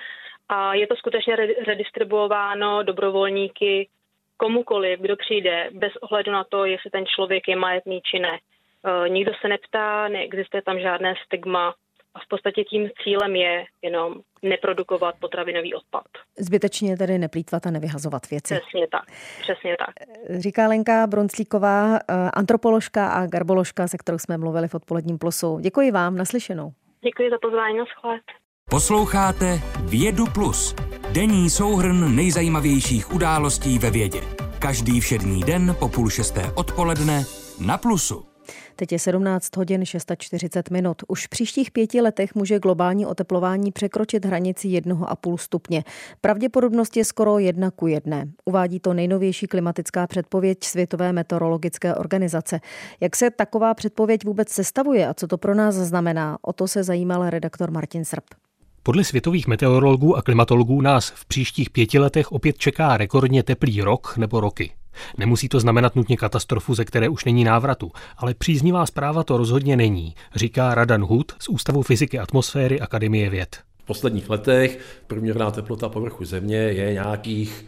A 0.49 0.73
je 0.73 0.87
to 0.87 0.95
skutečně 0.95 1.35
redistribuováno 1.67 2.83
dobrovolníky 2.83 3.89
komukoliv, 4.37 4.99
kdo 4.99 5.15
přijde, 5.15 5.69
bez 5.73 5.95
ohledu 5.95 6.31
na 6.31 6.43
to, 6.43 6.65
jestli 6.65 6.89
ten 6.89 7.05
člověk 7.05 7.47
je 7.47 7.55
majetný 7.55 8.01
či 8.01 8.19
ne. 8.19 8.39
Uh, 8.39 9.09
nikdo 9.09 9.31
se 9.41 9.47
neptá, 9.47 10.07
neexistuje 10.07 10.61
tam 10.61 10.79
žádné 10.79 11.13
stigma, 11.25 11.73
a 12.15 12.19
v 12.19 12.27
podstatě 12.29 12.63
tím 12.63 12.89
cílem 13.03 13.35
je 13.35 13.65
jenom 13.81 14.13
neprodukovat 14.43 15.15
potravinový 15.19 15.73
odpad. 15.73 16.03
Zbytečně 16.39 16.97
tedy 16.97 17.17
neplýtvat 17.17 17.67
a 17.67 17.71
nevyhazovat 17.71 18.29
věci. 18.29 18.55
Přesně 18.55 18.87
tak, 18.87 19.05
přesně 19.41 19.75
tak. 19.79 19.95
Říká 20.39 20.67
Lenka 20.67 21.07
Bronclíková, 21.07 21.95
eh, 21.95 22.13
antropoložka 22.33 23.07
a 23.09 23.27
garboložka, 23.27 23.87
se 23.87 23.97
kterou 23.97 24.17
jsme 24.17 24.37
mluvili 24.37 24.67
v 24.67 24.75
odpoledním 24.75 25.17
plusu. 25.17 25.59
Děkuji 25.59 25.91
vám, 25.91 26.17
naslyšenou. 26.17 26.71
Děkuji 27.03 27.29
za 27.29 27.37
pozvání, 27.41 27.77
na 27.77 27.85
schvád. 27.85 28.21
Posloucháte 28.69 29.59
Vědu 29.89 30.25
Plus, 30.33 30.75
denní 31.13 31.49
souhrn 31.49 32.15
nejzajímavějších 32.15 33.13
událostí 33.13 33.79
ve 33.79 33.91
vědě. 33.91 34.21
Každý 34.59 34.99
všední 34.99 35.43
den 35.43 35.75
po 35.79 35.89
půl 35.89 36.09
šesté 36.09 36.41
odpoledne 36.55 37.23
na 37.65 37.77
Plusu. 37.77 38.32
Teď 38.75 38.91
je 38.91 38.99
17 38.99 39.57
hodin 39.57 39.85
640 39.85 40.69
minut. 40.69 41.03
Už 41.07 41.25
v 41.25 41.29
příštích 41.29 41.71
pěti 41.71 42.01
letech 42.01 42.35
může 42.35 42.59
globální 42.59 43.05
oteplování 43.05 43.71
překročit 43.71 44.25
hranici 44.25 44.67
1,5 44.67 45.37
stupně. 45.37 45.83
Pravděpodobnost 46.21 46.97
je 46.97 47.05
skoro 47.05 47.39
jedna 47.39 47.71
ku 47.71 47.87
jedné. 47.87 48.27
Uvádí 48.45 48.79
to 48.79 48.93
nejnovější 48.93 49.47
klimatická 49.47 50.07
předpověď 50.07 50.63
Světové 50.63 51.13
meteorologické 51.13 51.95
organizace. 51.95 52.59
Jak 53.01 53.15
se 53.15 53.29
taková 53.31 53.73
předpověď 53.73 54.25
vůbec 54.25 54.49
sestavuje 54.49 55.07
a 55.07 55.13
co 55.13 55.27
to 55.27 55.37
pro 55.37 55.55
nás 55.55 55.75
znamená? 55.75 56.37
O 56.41 56.53
to 56.53 56.67
se 56.67 56.83
zajímal 56.83 57.29
redaktor 57.29 57.71
Martin 57.71 58.05
Srb. 58.05 58.23
Podle 58.83 59.03
světových 59.03 59.47
meteorologů 59.47 60.17
a 60.17 60.21
klimatologů 60.21 60.81
nás 60.81 61.09
v 61.09 61.25
příštích 61.25 61.69
pěti 61.69 61.99
letech 61.99 62.31
opět 62.31 62.57
čeká 62.57 62.97
rekordně 62.97 63.43
teplý 63.43 63.81
rok 63.81 64.17
nebo 64.17 64.39
roky. 64.39 64.71
Nemusí 65.17 65.49
to 65.49 65.59
znamenat 65.59 65.95
nutně 65.95 66.17
katastrofu, 66.17 66.75
ze 66.75 66.85
které 66.85 67.09
už 67.09 67.25
není 67.25 67.43
návratu, 67.43 67.91
ale 68.17 68.33
příznivá 68.33 68.85
zpráva 68.85 69.23
to 69.23 69.37
rozhodně 69.37 69.77
není, 69.77 70.15
říká 70.35 70.75
Radan 70.75 71.05
Hud 71.05 71.31
z 71.39 71.49
Ústavu 71.49 71.81
fyziky 71.81 72.19
atmosféry 72.19 72.79
Akademie 72.79 73.29
věd. 73.29 73.57
V 73.83 73.85
posledních 73.85 74.29
letech 74.29 74.79
průměrná 75.07 75.51
teplota 75.51 75.89
povrchu 75.89 76.25
Země 76.25 76.57
je 76.57 76.93
nějakých 76.93 77.65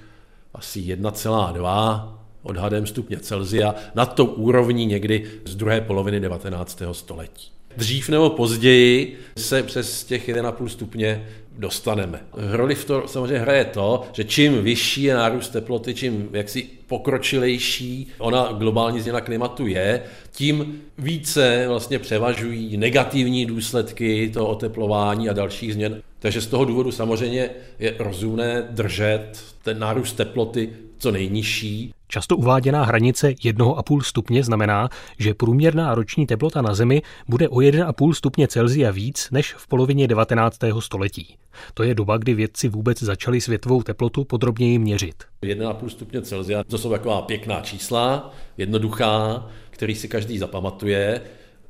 asi 0.53 0.79
1,2 0.79 2.15
odhadem 2.43 2.87
stupně 2.87 3.17
Celzia 3.17 3.75
nad 3.95 4.05
tou 4.05 4.25
úrovní 4.25 4.85
někdy 4.85 5.25
z 5.45 5.55
druhé 5.55 5.81
poloviny 5.81 6.19
19. 6.19 6.81
století. 6.91 7.51
Dřív 7.77 8.09
nebo 8.09 8.29
později 8.29 9.19
se 9.37 9.63
přes 9.63 10.03
těch 10.03 10.29
1,5 10.29 10.67
stupně 10.67 11.27
dostaneme. 11.57 12.19
Roli 12.33 12.75
v 12.75 12.85
to 12.85 13.07
samozřejmě 13.07 13.39
hraje 13.39 13.65
to, 13.65 14.03
že 14.13 14.23
čím 14.23 14.63
vyšší 14.63 15.03
je 15.03 15.15
nárůst 15.15 15.49
teploty, 15.49 15.93
čím 15.93 16.29
jaksi 16.31 16.69
pokročilejší 16.87 18.07
ona 18.17 18.51
globální 18.51 19.01
změna 19.01 19.21
klimatu 19.21 19.67
je, 19.67 20.03
tím 20.31 20.81
více 20.97 21.65
vlastně 21.67 21.99
převažují 21.99 22.77
negativní 22.77 23.45
důsledky 23.45 24.31
toho 24.33 24.47
oteplování 24.47 25.29
a 25.29 25.33
dalších 25.33 25.73
změn. 25.73 26.01
Takže 26.19 26.41
z 26.41 26.47
toho 26.47 26.65
důvodu 26.65 26.91
samozřejmě 26.91 27.49
je 27.79 27.95
rozumné 27.99 28.67
držet 28.69 29.43
ten 29.63 29.79
nárůst 29.79 30.13
teploty 30.13 30.69
co 30.97 31.11
nejnižší. 31.11 31.93
Často 32.07 32.37
uváděná 32.37 32.83
hranice 32.83 33.29
1,5 33.29 34.01
stupně 34.01 34.43
znamená, 34.43 34.89
že 35.19 35.33
průměrná 35.33 35.95
roční 35.95 36.27
teplota 36.27 36.61
na 36.61 36.75
Zemi 36.75 37.01
bude 37.27 37.49
o 37.49 37.55
1,5 37.55 38.13
stupně 38.13 38.47
Celzia 38.47 38.91
víc 38.91 39.27
než 39.31 39.53
v 39.53 39.67
polovině 39.67 40.07
19. 40.07 40.59
století. 40.79 41.37
To 41.73 41.83
je 41.83 41.95
doba, 41.95 42.17
kdy 42.17 42.33
vědci 42.33 42.69
vůbec 42.69 43.03
začali 43.03 43.41
světovou 43.41 43.83
teplotu 43.83 44.23
podrobněji 44.23 44.79
měřit. 44.79 45.23
1,5 45.43 45.87
stupně 45.87 46.21
Celzia, 46.21 46.63
to 46.63 46.77
jsou 46.77 46.89
taková 46.89 47.21
pěkná 47.21 47.61
čísla, 47.61 48.33
jednoduchá, 48.57 49.47
který 49.69 49.95
si 49.95 50.07
každý 50.07 50.37
zapamatuje. 50.37 51.21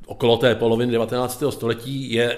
Okolo 0.06 0.38
té 0.38 0.56
poloviny 0.56 0.92
19. 0.92 1.44
století 1.50 2.14
je 2.14 2.38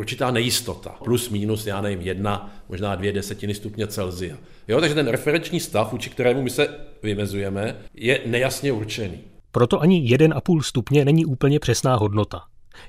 určitá 0.00 0.30
nejistota. 0.30 0.90
Plus, 1.04 1.28
minus, 1.28 1.66
já 1.66 1.80
nevím, 1.80 2.00
jedna, 2.00 2.52
možná 2.68 2.94
dvě 2.94 3.12
desetiny 3.12 3.54
stupně 3.54 3.86
Celzia. 3.86 4.36
Jo, 4.68 4.80
takže 4.80 4.94
ten 4.94 5.08
referenční 5.08 5.60
stav, 5.60 5.92
vůči 5.92 6.10
kterému 6.10 6.42
my 6.42 6.50
se 6.50 6.68
vymezujeme, 7.02 7.76
je 7.94 8.20
nejasně 8.26 8.72
určený. 8.72 9.18
Proto 9.52 9.80
ani 9.80 10.16
1,5 10.16 10.62
stupně 10.62 11.04
není 11.04 11.24
úplně 11.24 11.60
přesná 11.60 11.96
hodnota. 11.96 12.40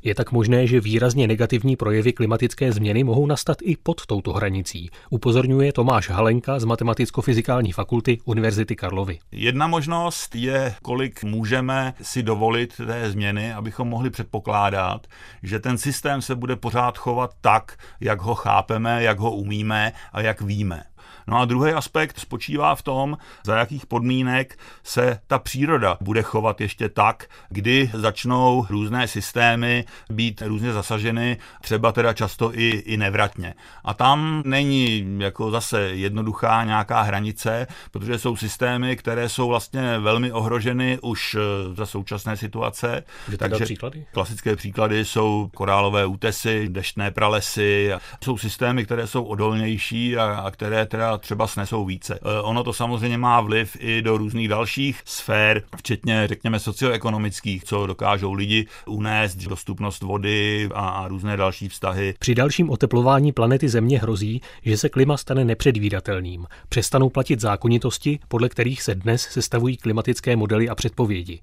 Je 0.03 0.15
tak 0.15 0.31
možné, 0.31 0.67
že 0.67 0.81
výrazně 0.81 1.27
negativní 1.27 1.75
projevy 1.75 2.13
klimatické 2.13 2.71
změny 2.71 3.03
mohou 3.03 3.25
nastat 3.25 3.57
i 3.63 3.77
pod 3.83 4.05
touto 4.05 4.33
hranicí, 4.33 4.89
upozorňuje 5.09 5.73
Tomáš 5.73 6.09
Halenka 6.09 6.59
z 6.59 6.65
Matematicko-fyzikální 6.65 7.71
fakulty 7.71 8.17
Univerzity 8.25 8.75
Karlovy. 8.75 9.19
Jedna 9.31 9.67
možnost 9.67 10.35
je, 10.35 10.75
kolik 10.81 11.23
můžeme 11.23 11.93
si 12.01 12.23
dovolit 12.23 12.77
té 12.77 13.11
změny, 13.11 13.53
abychom 13.53 13.87
mohli 13.87 14.09
předpokládat, 14.09 15.07
že 15.43 15.59
ten 15.59 15.77
systém 15.77 16.21
se 16.21 16.35
bude 16.35 16.55
pořád 16.55 16.97
chovat 16.97 17.31
tak, 17.41 17.77
jak 17.99 18.21
ho 18.21 18.35
chápeme, 18.35 19.03
jak 19.03 19.19
ho 19.19 19.31
umíme 19.31 19.91
a 20.13 20.21
jak 20.21 20.41
víme. 20.41 20.83
No 21.31 21.37
a 21.37 21.45
druhý 21.45 21.71
aspekt 21.71 22.19
spočívá 22.19 22.75
v 22.75 22.81
tom, 22.81 23.17
za 23.45 23.57
jakých 23.57 23.85
podmínek 23.85 24.59
se 24.83 25.19
ta 25.27 25.39
příroda 25.39 25.97
bude 26.01 26.21
chovat 26.21 26.61
ještě 26.61 26.89
tak, 26.89 27.25
kdy 27.49 27.91
začnou 27.93 28.65
různé 28.69 29.07
systémy 29.07 29.85
být 30.09 30.41
různě 30.45 30.73
zasaženy, 30.73 31.37
třeba 31.61 31.91
teda 31.91 32.13
často 32.13 32.59
i, 32.59 32.69
i 32.69 32.97
nevratně. 32.97 33.53
A 33.83 33.93
tam 33.93 34.43
není 34.45 35.15
jako 35.17 35.51
zase 35.51 35.81
jednoduchá 35.81 36.63
nějaká 36.63 37.01
hranice, 37.01 37.67
protože 37.91 38.19
jsou 38.19 38.35
systémy, 38.35 38.95
které 38.95 39.29
jsou 39.29 39.47
vlastně 39.47 39.99
velmi 39.99 40.31
ohroženy 40.31 40.99
už 41.01 41.35
eh, 41.35 41.75
za 41.75 41.85
současné 41.85 42.37
situace. 42.37 43.03
Takže 43.37 43.65
příklady? 43.65 44.05
klasické 44.13 44.55
příklady 44.55 45.05
jsou 45.05 45.49
korálové 45.53 46.05
útesy, 46.05 46.69
deštné 46.69 47.11
pralesy, 47.11 47.91
jsou 48.23 48.37
systémy, 48.37 48.85
které 48.85 49.07
jsou 49.07 49.23
odolnější 49.23 50.17
a, 50.17 50.23
a 50.23 50.51
které 50.51 50.85
teda 50.85 51.20
třeba 51.21 51.47
snesou 51.47 51.85
více. 51.85 52.15
E, 52.15 52.41
ono 52.41 52.63
to 52.63 52.73
samozřejmě 52.73 53.17
má 53.17 53.41
vliv 53.41 53.77
i 53.79 54.01
do 54.01 54.17
různých 54.17 54.47
dalších 54.47 55.01
sfér, 55.05 55.63
včetně, 55.77 56.27
řekněme, 56.27 56.59
socioekonomických, 56.59 57.63
co 57.63 57.87
dokážou 57.87 58.33
lidi 58.33 58.67
unést, 58.87 59.35
dostupnost 59.35 60.01
vody 60.01 60.69
a, 60.73 60.89
a 60.89 61.07
různé 61.07 61.37
další 61.37 61.69
vztahy. 61.69 62.13
Při 62.19 62.35
dalším 62.35 62.69
oteplování 62.69 63.31
planety 63.31 63.69
Země 63.69 63.99
hrozí, 63.99 64.41
že 64.65 64.77
se 64.77 64.89
klima 64.89 65.17
stane 65.17 65.45
nepředvídatelným. 65.45 66.47
Přestanou 66.69 67.09
platit 67.09 67.39
zákonitosti, 67.39 68.19
podle 68.27 68.49
kterých 68.49 68.81
se 68.81 68.95
dnes 68.95 69.21
sestavují 69.21 69.77
klimatické 69.77 70.35
modely 70.35 70.69
a 70.69 70.75
předpovědi. 70.75 71.39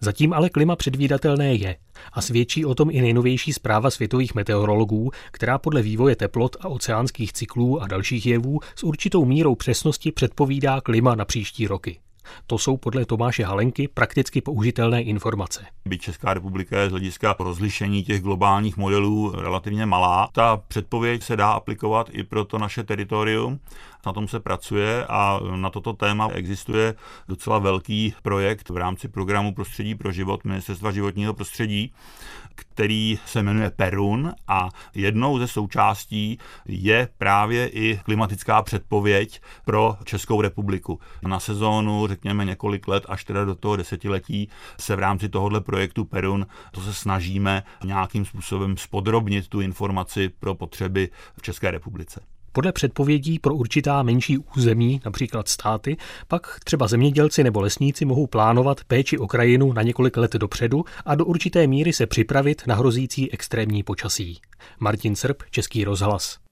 Zatím 0.00 0.32
ale 0.32 0.50
klima 0.50 0.76
předvídatelné 0.76 1.54
je 1.54 1.76
a 2.12 2.20
svědčí 2.20 2.64
o 2.64 2.74
tom 2.74 2.90
i 2.90 3.00
nejnovější 3.00 3.52
zpráva 3.52 3.90
světových 3.90 4.34
meteorologů, 4.34 5.10
která 5.30 5.58
podle 5.58 5.82
vývoje 5.82 6.16
teplot 6.16 6.56
a 6.60 6.68
oceánských 6.68 7.32
cyklů 7.32 7.82
a 7.82 7.86
dalších 7.86 8.26
jevů 8.26 8.60
s 8.76 8.84
určitou 8.84 9.24
mírou 9.24 9.54
přesnosti 9.54 10.12
předpovídá 10.12 10.80
klima 10.80 11.14
na 11.14 11.24
příští 11.24 11.66
roky. 11.66 11.98
To 12.46 12.58
jsou 12.58 12.76
podle 12.76 13.04
Tomáše 13.04 13.44
Halenky 13.44 13.88
prakticky 13.88 14.40
použitelné 14.40 15.02
informace. 15.02 15.66
Byť 15.84 16.00
Česká 16.00 16.34
republika 16.34 16.80
je 16.80 16.88
z 16.88 16.90
hlediska 16.90 17.36
rozlišení 17.38 18.04
těch 18.04 18.22
globálních 18.22 18.76
modelů 18.76 19.32
relativně 19.36 19.86
malá, 19.86 20.28
ta 20.32 20.56
předpověď 20.68 21.22
se 21.22 21.36
dá 21.36 21.50
aplikovat 21.50 22.10
i 22.12 22.24
pro 22.24 22.44
to 22.44 22.58
naše 22.58 22.82
teritorium. 22.82 23.60
Na 24.06 24.12
tom 24.12 24.28
se 24.28 24.40
pracuje 24.40 25.06
a 25.06 25.40
na 25.56 25.70
toto 25.70 25.92
téma 25.92 26.28
existuje 26.32 26.94
docela 27.28 27.58
velký 27.58 28.14
projekt 28.22 28.68
v 28.70 28.76
rámci 28.76 29.08
programu 29.08 29.54
Prostředí 29.54 29.94
pro 29.94 30.12
život 30.12 30.44
Ministerstva 30.44 30.92
životního 30.92 31.34
prostředí, 31.34 31.92
který 32.54 33.18
se 33.26 33.42
jmenuje 33.42 33.70
Perun 33.70 34.32
a 34.48 34.68
jednou 34.94 35.38
ze 35.38 35.48
součástí 35.48 36.38
je 36.66 37.08
právě 37.18 37.68
i 37.68 38.00
klimatická 38.04 38.62
předpověď 38.62 39.40
pro 39.64 39.96
Českou 40.04 40.40
republiku. 40.40 41.00
Na 41.22 41.40
sezónu, 41.40 42.06
řekněme 42.06 42.44
několik 42.44 42.88
let, 42.88 43.06
až 43.08 43.24
teda 43.24 43.44
do 43.44 43.54
toho 43.54 43.76
desetiletí 43.76 44.48
se 44.80 44.96
v 44.96 44.98
rámci 44.98 45.28
tohohle 45.28 45.60
projektu 45.60 46.04
Perun 46.04 46.46
to 46.72 46.80
se 46.80 46.94
snažíme 46.94 47.62
nějakým 47.84 48.24
způsobem 48.24 48.76
spodrobnit 48.76 49.48
tu 49.48 49.60
informaci 49.60 50.28
pro 50.28 50.54
potřeby 50.54 51.10
v 51.38 51.42
České 51.42 51.70
republice. 51.70 52.33
Podle 52.54 52.72
předpovědí 52.72 53.38
pro 53.38 53.54
určitá 53.54 54.02
menší 54.02 54.38
území, 54.38 55.00
například 55.04 55.48
státy, 55.48 55.96
pak 56.28 56.60
třeba 56.64 56.88
zemědělci 56.88 57.44
nebo 57.44 57.60
lesníci 57.60 58.04
mohou 58.04 58.26
plánovat 58.26 58.84
péči 58.84 59.18
o 59.18 59.26
krajinu 59.26 59.72
na 59.72 59.82
několik 59.82 60.16
let 60.16 60.32
dopředu 60.32 60.84
a 61.04 61.14
do 61.14 61.24
určité 61.24 61.66
míry 61.66 61.92
se 61.92 62.06
připravit 62.06 62.62
na 62.66 62.74
hrozící 62.74 63.32
extrémní 63.32 63.82
počasí. 63.82 64.40
Martin 64.80 65.16
Srb, 65.16 65.42
Český 65.50 65.84
rozhlas. 65.84 66.43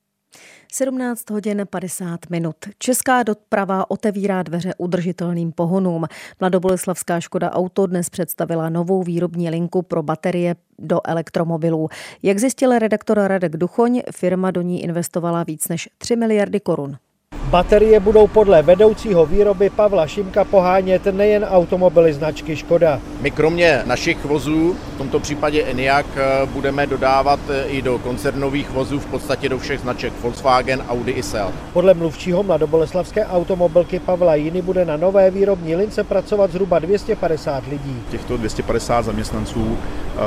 17 0.72 1.30
hodin 1.30 1.66
50 1.70 2.30
minut. 2.30 2.56
Česká 2.78 3.22
doprava 3.22 3.90
otevírá 3.90 4.42
dveře 4.42 4.74
udržitelným 4.78 5.52
pohonům. 5.52 6.04
Mladoboleslavská 6.40 7.20
Škoda 7.20 7.50
Auto 7.50 7.86
dnes 7.86 8.10
představila 8.10 8.68
novou 8.68 9.02
výrobní 9.02 9.50
linku 9.50 9.82
pro 9.82 10.02
baterie 10.02 10.56
do 10.78 11.00
elektromobilů. 11.04 11.88
Jak 12.22 12.38
zjistil 12.38 12.78
redaktor 12.78 13.18
Radek 13.18 13.56
Duchoň, 13.56 14.02
firma 14.12 14.50
do 14.50 14.62
ní 14.62 14.82
investovala 14.82 15.44
víc 15.44 15.68
než 15.68 15.88
3 15.98 16.16
miliardy 16.16 16.60
korun. 16.60 16.96
Baterie 17.52 18.00
budou 18.00 18.26
podle 18.26 18.62
vedoucího 18.62 19.26
výroby 19.26 19.70
Pavla 19.70 20.06
Šimka 20.06 20.44
pohánět 20.44 21.04
nejen 21.06 21.44
automobily 21.44 22.12
značky 22.12 22.56
Škoda. 22.56 23.00
My 23.20 23.30
kromě 23.30 23.82
našich 23.86 24.24
vozů, 24.24 24.76
v 24.94 24.98
tomto 24.98 25.20
případě 25.20 25.62
Eniak, 25.64 26.06
budeme 26.46 26.86
dodávat 26.86 27.40
i 27.66 27.82
do 27.82 27.98
koncernových 27.98 28.70
vozů 28.70 29.00
v 29.00 29.06
podstatě 29.06 29.48
do 29.48 29.58
všech 29.58 29.80
značek 29.80 30.12
Volkswagen, 30.22 30.84
Audi 30.88 31.12
i 31.12 31.22
Seat. 31.22 31.52
Podle 31.72 31.94
mluvčího 31.94 32.42
mladoboleslavské 32.42 33.26
automobilky 33.26 33.98
Pavla 33.98 34.34
Jiny 34.34 34.62
bude 34.62 34.84
na 34.84 34.96
nové 34.96 35.30
výrobní 35.30 35.76
lince 35.76 36.04
pracovat 36.04 36.50
zhruba 36.52 36.78
250 36.78 37.66
lidí. 37.66 38.02
Těchto 38.10 38.36
250 38.36 39.04
zaměstnanců 39.04 39.78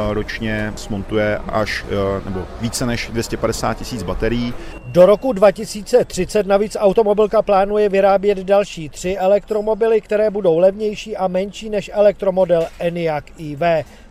ročně 0.09 0.73
smontuje 0.75 1.39
až 1.49 1.85
nebo 2.25 2.41
více 2.61 2.85
než 2.85 3.09
250 3.13 3.73
tisíc 3.73 4.03
baterií. 4.03 4.53
Do 4.85 5.05
roku 5.05 5.33
2030 5.33 6.47
navíc 6.47 6.77
automobilka 7.15 7.41
plánuje 7.41 7.89
vyrábět 7.89 8.37
další 8.37 8.89
tři 8.89 9.17
elektromobily, 9.17 10.01
které 10.01 10.29
budou 10.29 10.57
levnější 10.57 11.17
a 11.17 11.27
menší 11.27 11.69
než 11.69 11.91
elektromodel 11.93 12.67
Enyaq 12.79 13.23
iV. 13.37 13.61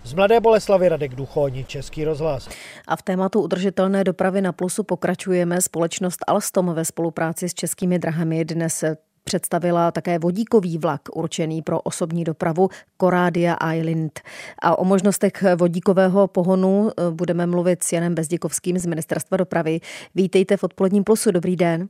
Z 0.04 0.14
Mladé 0.14 0.40
Boleslavy 0.40 0.88
Radek 0.88 1.14
Duchoni, 1.14 1.64
Český 1.64 2.04
rozhlas. 2.04 2.48
A 2.88 2.96
v 2.96 3.02
tématu 3.02 3.40
udržitelné 3.40 4.04
dopravy 4.04 4.40
na 4.40 4.52
plusu 4.52 4.82
pokračujeme. 4.82 5.62
Společnost 5.62 6.18
Alstom 6.26 6.74
ve 6.74 6.84
spolupráci 6.84 7.48
s 7.48 7.54
českými 7.54 7.98
drahami 7.98 8.44
dnes 8.44 8.84
představila 9.24 9.90
také 9.90 10.18
vodíkový 10.18 10.78
vlak 10.78 11.00
určený 11.12 11.62
pro 11.62 11.80
osobní 11.80 12.24
dopravu 12.24 12.68
Coradia 13.00 13.56
Island. 13.74 14.20
A 14.62 14.78
o 14.78 14.84
možnostech 14.84 15.44
vodíkového 15.56 16.28
pohonu 16.28 16.90
eh, 16.90 17.10
budeme 17.10 17.46
mluvit 17.46 17.82
s 17.82 17.92
Janem 17.92 18.14
Bezděkovským 18.14 18.78
z 18.78 18.86
Ministerstva 18.86 19.36
dopravy. 19.36 19.80
Vítejte 20.14 20.56
v 20.56 20.64
odpoledním 20.64 21.04
plusu. 21.04 21.30
Dobrý 21.30 21.56
den. 21.56 21.88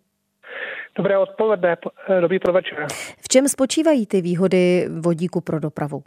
Dobré 0.97 1.19
odpoledne, 1.19 1.77
eh, 2.09 2.21
dobrý 2.21 2.39
podvečer. 2.39 2.87
V 3.21 3.29
čem 3.29 3.49
spočívají 3.49 4.07
ty 4.07 4.21
výhody 4.21 4.89
vodíku 5.01 5.41
pro 5.41 5.61
dopravu? 5.61 6.03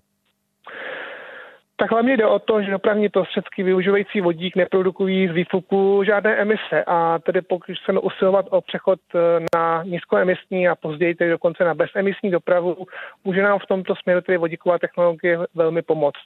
Tak 1.80 1.92
hlavně 1.92 2.18
jde 2.18 2.26
o 2.26 2.40
to, 2.40 2.62
že 2.62 2.72
dopravní 2.72 3.10
prostředky 3.10 3.64
využívající 3.64 4.22
vodík 4.22 4.56
neprodukují 4.56 5.28
z 5.28 5.32
výfuku 5.32 6.04
žádné 6.04 6.36
emise 6.36 6.84
a 6.88 7.20
tedy 7.20 7.42
pokud 7.42 7.76
chceme 7.84 8.00
usilovat 8.00 8.46
o 8.50 8.62
přechod 8.62 9.00
eh, 9.16 9.20
na 9.56 9.84
nízkoemisní 9.84 10.68
a 10.68 10.76
později 10.76 11.16
tedy 11.16 11.30
dokonce 11.30 11.64
na 11.64 11.74
bezemisní 11.74 12.32
dopravu, 12.32 12.88
může 13.24 13.44
nám 13.44 13.60
v 13.60 13.66
tomto 13.66 13.96
směru 13.96 14.22
tedy 14.22 14.38
vodíková 14.38 14.80
technologie 14.80 15.40
velmi 15.56 15.82
pomoct. 15.82 16.20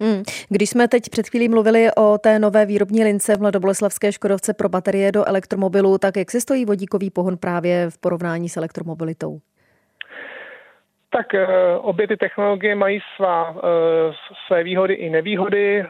Hmm. 0.00 0.22
Když 0.48 0.70
jsme 0.70 0.88
teď 0.88 1.02
před 1.10 1.28
chvílí 1.28 1.48
mluvili 1.48 1.88
o 1.96 2.18
té 2.18 2.38
nové 2.38 2.66
výrobní 2.66 3.04
lince 3.04 3.36
v 3.36 3.40
Mladoboleslavské 3.40 4.12
Škodovce 4.12 4.54
pro 4.54 4.68
baterie 4.68 5.12
do 5.12 5.28
elektromobilů, 5.28 5.98
tak 5.98 6.16
jak 6.16 6.30
se 6.30 6.40
stojí 6.40 6.64
vodíkový 6.64 7.10
pohon 7.10 7.36
právě 7.36 7.90
v 7.90 7.98
porovnání 7.98 8.48
s 8.48 8.56
elektromobilitou? 8.56 9.38
Tak 11.10 11.34
eh, 11.34 11.46
obě 11.76 12.08
ty 12.08 12.16
technologie 12.16 12.74
mají 12.74 13.00
svá, 13.16 13.56
eh, 13.58 14.12
své 14.46 14.62
výhody 14.62 14.94
i 14.94 15.10
nevýhody. 15.10 15.80
Eh, 15.80 15.86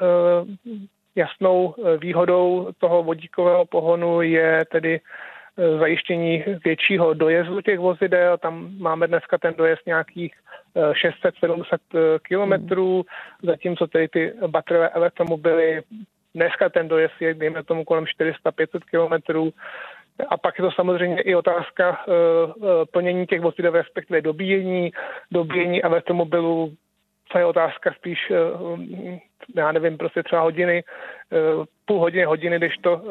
jasnou 1.17 1.75
výhodou 1.99 2.69
toho 2.79 3.03
vodíkového 3.03 3.67
pohonu 3.67 4.23
je 4.23 4.65
tedy 4.73 5.01
zajištění 5.79 6.45
většího 6.65 7.15
dojezdu 7.15 7.61
těch 7.61 7.79
vozidel. 7.79 8.39
Tam 8.39 8.69
máme 8.79 9.07
dneska 9.07 9.39
ten 9.39 9.55
dojezd 9.59 9.87
nějakých 9.87 10.35
670 10.93 11.81
kilometrů, 12.23 13.05
zatímco 13.43 13.87
tedy 13.87 14.09
ty 14.09 14.33
bateriové 14.47 14.89
elektromobily 14.89 15.83
dneska 16.35 16.69
ten 16.69 16.89
dojezd 16.89 17.15
je, 17.21 17.35
dejme 17.35 17.63
tomu, 17.63 17.85
kolem 17.85 18.05
400-500 18.05 18.81
kilometrů. 18.91 19.51
A 20.29 20.37
pak 20.37 20.59
je 20.59 20.63
to 20.63 20.71
samozřejmě 20.71 21.23
i 21.23 21.35
otázka 21.35 22.05
plnění 22.93 23.27
těch 23.27 23.41
vozidel, 23.41 23.73
respektive 23.73 24.21
dobíjení, 24.21 24.93
dobíjení 25.31 25.83
elektromobilů, 25.83 26.73
to 27.33 27.39
je 27.39 27.45
otázka 27.45 27.93
spíš, 27.99 28.19
uh, 28.31 28.81
já 29.57 29.73
nevím, 29.73 29.99
prostě 29.99 30.23
třeba 30.23 30.43
hodiny, 30.43 30.85
uh, 31.57 31.65
půl 31.85 31.99
hodiny, 31.99 32.25
hodiny, 32.25 32.57
když 32.57 32.77
to, 32.77 32.97
uh, 32.97 33.11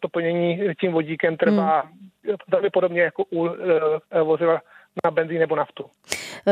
to 0.00 0.08
plnění 0.08 0.74
tím 0.80 0.92
vodíkem 0.92 1.36
trvá 1.36 1.80
hmm. 1.80 2.36
velmi 2.48 2.70
podobně 2.70 3.02
jako 3.02 3.24
u 3.32 3.48
vozidla 4.24 4.60
na 5.04 5.10
benzín 5.10 5.38
nebo 5.38 5.56
naftu. 5.56 5.84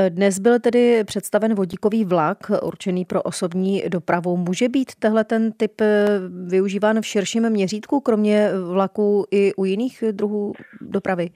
Dnes 0.09 0.39
byl 0.39 0.59
tedy 0.59 1.05
představen 1.05 1.55
vodíkový 1.55 2.05
vlak 2.05 2.51
určený 2.63 3.05
pro 3.05 3.23
osobní 3.23 3.83
dopravu. 3.89 4.37
Může 4.37 4.69
být 4.69 4.95
tehle 4.95 5.25
ten 5.25 5.53
typ 5.53 5.81
eh, 5.81 6.07
využíván 6.47 7.01
v 7.01 7.07
širším 7.07 7.51
měřítku, 7.51 8.01
kromě 8.01 8.51
vlaků 8.73 9.27
i 9.31 9.55
u 9.55 9.65
jiných 9.65 10.05
druhů 10.13 10.53
dopravy? 10.81 11.31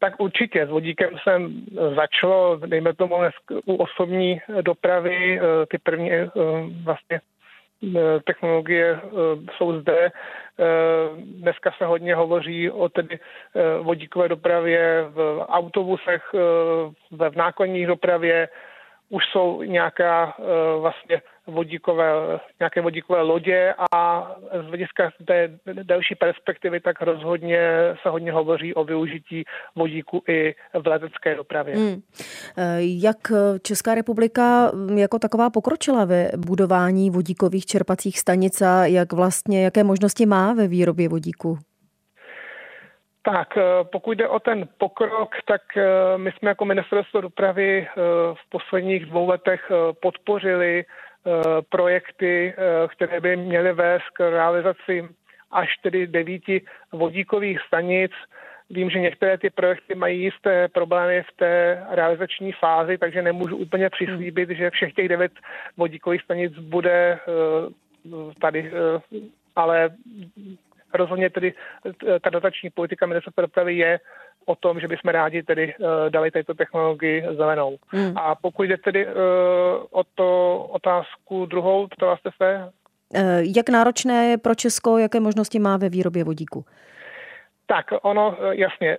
Tak 0.00 0.20
určitě. 0.20 0.66
S 0.66 0.70
vodíkem 0.70 1.10
jsem 1.22 1.62
začalo, 1.96 2.56
dejme 2.56 2.94
tomu, 2.94 3.16
u 3.64 3.74
osobní 3.76 4.40
dopravy. 4.60 5.40
Eh, 5.40 5.66
ty 5.66 5.78
první 5.78 6.12
eh, 6.12 6.30
vlastně 6.84 7.20
technologie 8.24 9.00
jsou 9.56 9.80
zde. 9.80 10.10
Dneska 11.16 11.72
se 11.78 11.84
hodně 11.84 12.14
hovoří 12.14 12.70
o 12.70 12.88
tedy 12.88 13.18
vodíkové 13.82 14.28
dopravě 14.28 15.04
v 15.08 15.46
autobusech, 15.48 16.22
ve 17.10 17.30
nákladní 17.36 17.86
dopravě. 17.86 18.48
Už 19.10 19.22
jsou 19.32 19.62
nějaká 19.62 20.36
vlastně 20.80 21.22
vodíkové, 21.46 22.12
nějaké 22.60 22.80
vodíkové 22.80 23.22
lodě 23.22 23.74
a 23.92 24.30
z 24.62 24.66
hlediska 24.66 25.10
té 25.26 25.58
další 25.82 26.14
perspektivy 26.14 26.80
tak 26.80 27.02
rozhodně 27.02 27.60
se 28.02 28.08
hodně 28.08 28.32
hovoří 28.32 28.74
o 28.74 28.84
využití 28.84 29.44
vodíku 29.76 30.22
i 30.28 30.54
v 30.82 30.86
letecké 30.86 31.34
dopravě. 31.34 31.76
Hmm. 31.76 32.00
Jak 32.78 33.16
Česká 33.62 33.94
republika 33.94 34.72
jako 34.94 35.18
taková 35.18 35.50
pokročila 35.50 36.04
ve 36.04 36.30
budování 36.36 37.10
vodíkových 37.10 37.66
čerpacích 37.66 38.18
stanic 38.18 38.62
a 38.62 38.86
jak 38.86 39.12
vlastně, 39.12 39.64
jaké 39.64 39.84
možnosti 39.84 40.26
má 40.26 40.52
ve 40.52 40.68
výrobě 40.68 41.08
vodíku? 41.08 41.58
Tak, 43.22 43.58
pokud 43.82 44.12
jde 44.12 44.28
o 44.28 44.40
ten 44.40 44.68
pokrok, 44.78 45.34
tak 45.46 45.62
my 46.16 46.32
jsme 46.32 46.48
jako 46.50 46.64
ministerstvo 46.64 47.20
dopravy 47.20 47.88
v 48.34 48.50
posledních 48.50 49.06
dvou 49.06 49.28
letech 49.28 49.72
podpořili 50.02 50.84
Eh, 51.26 51.62
projekty, 51.68 52.54
eh, 52.56 52.88
které 52.88 53.20
by 53.20 53.36
měly 53.36 53.72
vést 53.72 54.08
k 54.12 54.30
realizaci 54.30 55.08
až 55.50 55.68
tedy 55.82 56.06
devíti 56.06 56.62
vodíkových 56.92 57.60
stanic. 57.66 58.12
Vím, 58.70 58.90
že 58.90 59.00
některé 59.00 59.38
ty 59.38 59.50
projekty 59.50 59.94
mají 59.94 60.22
jisté 60.22 60.68
problémy 60.68 61.22
v 61.22 61.36
té 61.36 61.84
realizační 61.90 62.52
fázi, 62.52 62.98
takže 62.98 63.22
nemůžu 63.22 63.56
úplně 63.56 63.90
přislíbit, 63.90 64.50
že 64.50 64.70
všech 64.70 64.92
těch 64.92 65.08
devět 65.08 65.32
vodíkových 65.76 66.22
stanic 66.22 66.52
bude 66.58 67.18
eh, 67.18 68.34
tady, 68.40 68.72
ale 69.56 69.90
rozhodně 70.94 71.30
tedy 71.30 71.54
ta 72.22 72.30
dotační 72.30 72.70
politika 72.70 73.06
ministerstva 73.06 73.40
dopravy 73.40 73.76
je 73.76 74.00
o 74.46 74.54
tom, 74.54 74.80
že 74.80 74.88
bychom 74.88 75.10
rádi 75.10 75.42
tedy 75.42 75.74
uh, 75.78 75.86
dali 76.10 76.30
této 76.30 76.54
technologii 76.54 77.24
zelenou. 77.36 77.76
Hmm. 77.88 78.12
A 78.18 78.34
pokud 78.34 78.62
jde 78.62 78.76
tedy 78.76 79.06
uh, 79.06 79.12
o 79.90 80.04
to 80.14 80.58
otázku 80.70 81.46
druhou, 81.46 81.86
ptala 81.86 82.16
jste 82.16 82.30
se? 82.42 82.72
Jak 83.56 83.68
náročné 83.68 84.26
je 84.26 84.38
pro 84.38 84.54
Česko, 84.54 84.98
jaké 84.98 85.20
možnosti 85.20 85.58
má 85.58 85.76
ve 85.76 85.88
výrobě 85.88 86.24
vodíku? 86.24 86.64
Tak 87.66 87.86
ono, 88.02 88.36
jasně, 88.50 88.98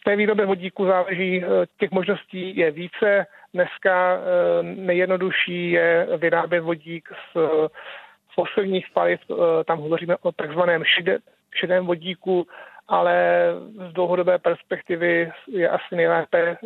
v 0.00 0.04
té 0.04 0.16
výrobě 0.16 0.46
vodíku 0.46 0.86
záleží, 0.86 1.44
těch 1.78 1.90
možností 1.90 2.56
je 2.56 2.70
více. 2.70 3.26
Dneska 3.54 4.18
nejjednodušší 4.62 5.70
je 5.70 6.08
vyrábět 6.16 6.60
vodík 6.60 7.08
z 7.32 7.36
fosilních 8.34 8.86
paliv, 8.94 9.20
tam 9.64 9.78
hovoříme 9.78 10.16
o 10.16 10.32
takzvaném 10.32 10.82
šedém 11.54 11.86
vodíku, 11.86 12.46
ale 12.88 13.46
z 13.90 13.92
dlouhodobé 13.92 14.38
perspektivy 14.38 15.32
je 15.48 15.68
asi 15.68 15.96
nejlépe 15.96 16.38
eh, 16.40 16.56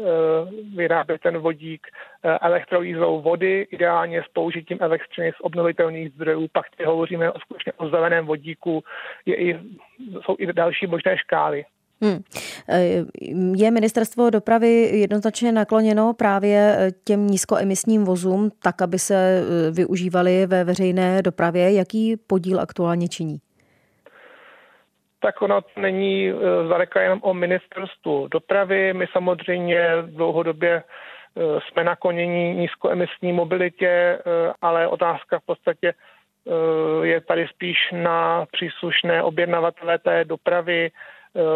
vyrábět 0.77 1.21
ten 1.21 1.39
vodík 1.39 1.87
eh, 1.87 2.39
elektrolýzou 2.39 3.21
vody, 3.21 3.67
ideálně 3.71 4.23
s 4.23 4.29
použitím 4.33 4.79
elektřiny 4.81 5.33
z 5.33 5.41
obnovitelných 5.41 6.13
zdrojů. 6.13 6.49
Pak 6.53 6.67
hovoříme 6.87 7.33
o 7.33 7.41
skutečně 7.41 7.73
o 7.73 7.89
zeleném 7.89 8.27
vodíku, 8.27 8.85
je 9.27 9.37
i, 9.37 9.61
jsou 10.25 10.37
i 10.39 10.53
další 10.53 10.87
možné 10.87 11.19
škály. 11.19 11.65
Hmm. 12.03 12.23
Eh, 12.69 13.05
je 13.57 13.71
ministerstvo 13.71 14.31
dopravy 14.31 14.69
jednoznačně 14.83 15.53
nakloněno 15.53 16.15
právě 16.15 16.77
těm 17.05 17.27
nízkoemisním 17.27 18.05
vozům, 18.05 18.51
tak 18.63 18.83
aby 18.83 18.99
se 18.99 19.43
využívaly 19.71 20.47
ve 20.47 20.65
veřejné 20.65 21.23
dopravě. 21.23 21.73
Jaký 21.73 22.17
podíl 22.17 22.61
aktuálně 22.61 23.09
činí? 23.09 23.41
tak 25.21 25.43
ono 25.43 25.61
není 25.77 26.31
eh, 26.31 26.35
zdaleka 26.67 27.01
jenom 27.01 27.19
o 27.23 27.35
ministerstvu 27.35 28.29
dopravy. 28.29 28.93
My 28.93 29.07
samozřejmě 29.13 29.89
dlouhodobě 30.03 30.83
eh, 30.83 31.41
jsme 31.61 31.85
naklonění 31.85 32.55
nízkoemisní 32.55 33.33
mobilitě, 33.33 33.89
eh, 33.89 34.21
ale 34.63 34.89
otázka 34.89 35.39
v 35.39 35.47
podstatě 35.47 35.95
je 37.03 37.21
tady 37.21 37.49
spíš 37.49 37.77
na 37.93 38.47
příslušné 38.53 39.23
objednavatele 39.23 39.99
té 39.99 40.25
dopravy. 40.25 40.91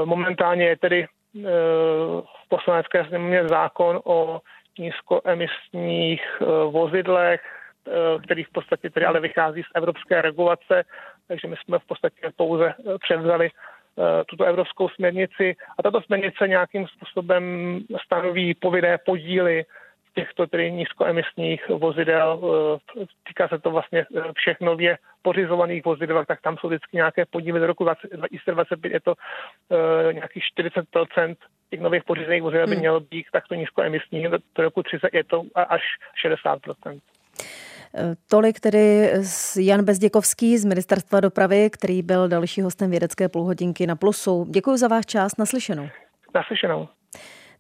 Momentálně 0.05 0.65
je 0.65 0.77
tedy 0.77 1.07
v 2.23 2.49
poslanecké 2.49 3.05
sněmovně 3.05 3.49
zákon 3.49 4.01
o 4.05 4.41
nízkoemisních 4.79 6.23
vozidlech, 6.71 7.41
který 8.25 8.45
v 8.45 8.51
podstatě 8.53 8.91
tedy 8.91 9.07
ale 9.07 9.21
vychází 9.21 9.63
z 9.63 9.71
evropské 9.75 10.23
regulace 10.23 10.85
takže 11.33 11.49
my 11.49 11.57
jsme 11.57 11.79
v 11.79 11.87
podstatě 11.87 12.31
pouze 12.37 12.69
eh, 12.69 12.99
převzali 12.99 13.51
eh, 13.51 14.25
tuto 14.27 14.45
evropskou 14.45 14.89
směrnici. 14.89 15.57
A 15.79 15.83
tato 15.83 16.01
směrnice 16.03 16.49
nějakým 16.49 16.87
způsobem 16.87 17.45
stanoví 18.05 18.55
povinné 18.55 18.99
podíly 18.99 19.65
těchto 20.15 20.47
tedy 20.47 20.73
nízkoemisních 20.73 21.69
vozidel. 21.69 22.41
Eh, 23.01 23.07
týká 23.29 23.49
se 23.49 23.59
to 23.59 23.71
vlastně 23.71 24.07
všech 24.35 24.61
nově 24.61 24.99
pořizovaných 25.23 25.85
vozidel, 25.85 26.25
tak 26.25 26.41
tam 26.41 26.57
jsou 26.57 26.69
vždycky 26.69 26.97
nějaké 26.97 27.25
podíly. 27.27 27.61
Do 27.61 27.67
roku 27.67 27.85
2025 27.85 28.93
je 28.93 29.01
to 29.01 29.15
nějakých 30.13 30.43
40% 30.59 31.37
těch 31.71 31.81
nových 31.81 32.05
pořízených 32.05 32.43
vozidel 32.43 32.67
by 32.67 32.73
hmm. 32.73 32.81
mělo 32.81 33.01
být 33.01 33.27
takto 33.33 33.55
nízkoemisní. 33.55 34.23
Do 34.29 34.63
roku 34.63 34.83
30 34.83 35.15
je 35.15 35.25
to 35.25 35.43
až 35.55 35.83
60% 36.27 37.01
Tolik 38.29 38.61
tedy 38.61 39.13
Jan 39.61 39.85
Bezděkovský 39.85 40.59
z 40.59 40.65
Ministerstva 40.65 41.21
dopravy, 41.21 41.71
který 41.71 42.03
byl 42.03 42.29
další 42.29 42.63
hostem 42.63 42.91
vědecké 42.91 43.29
půlhodinky 43.29 43.87
na 43.87 43.97
Plusu. 43.97 44.47
Děkuji 44.51 44.77
za 44.77 44.89
váš 44.89 45.07
čas, 45.07 45.37
naslyšenou. 45.37 45.89
Naslyšenou. 46.35 46.89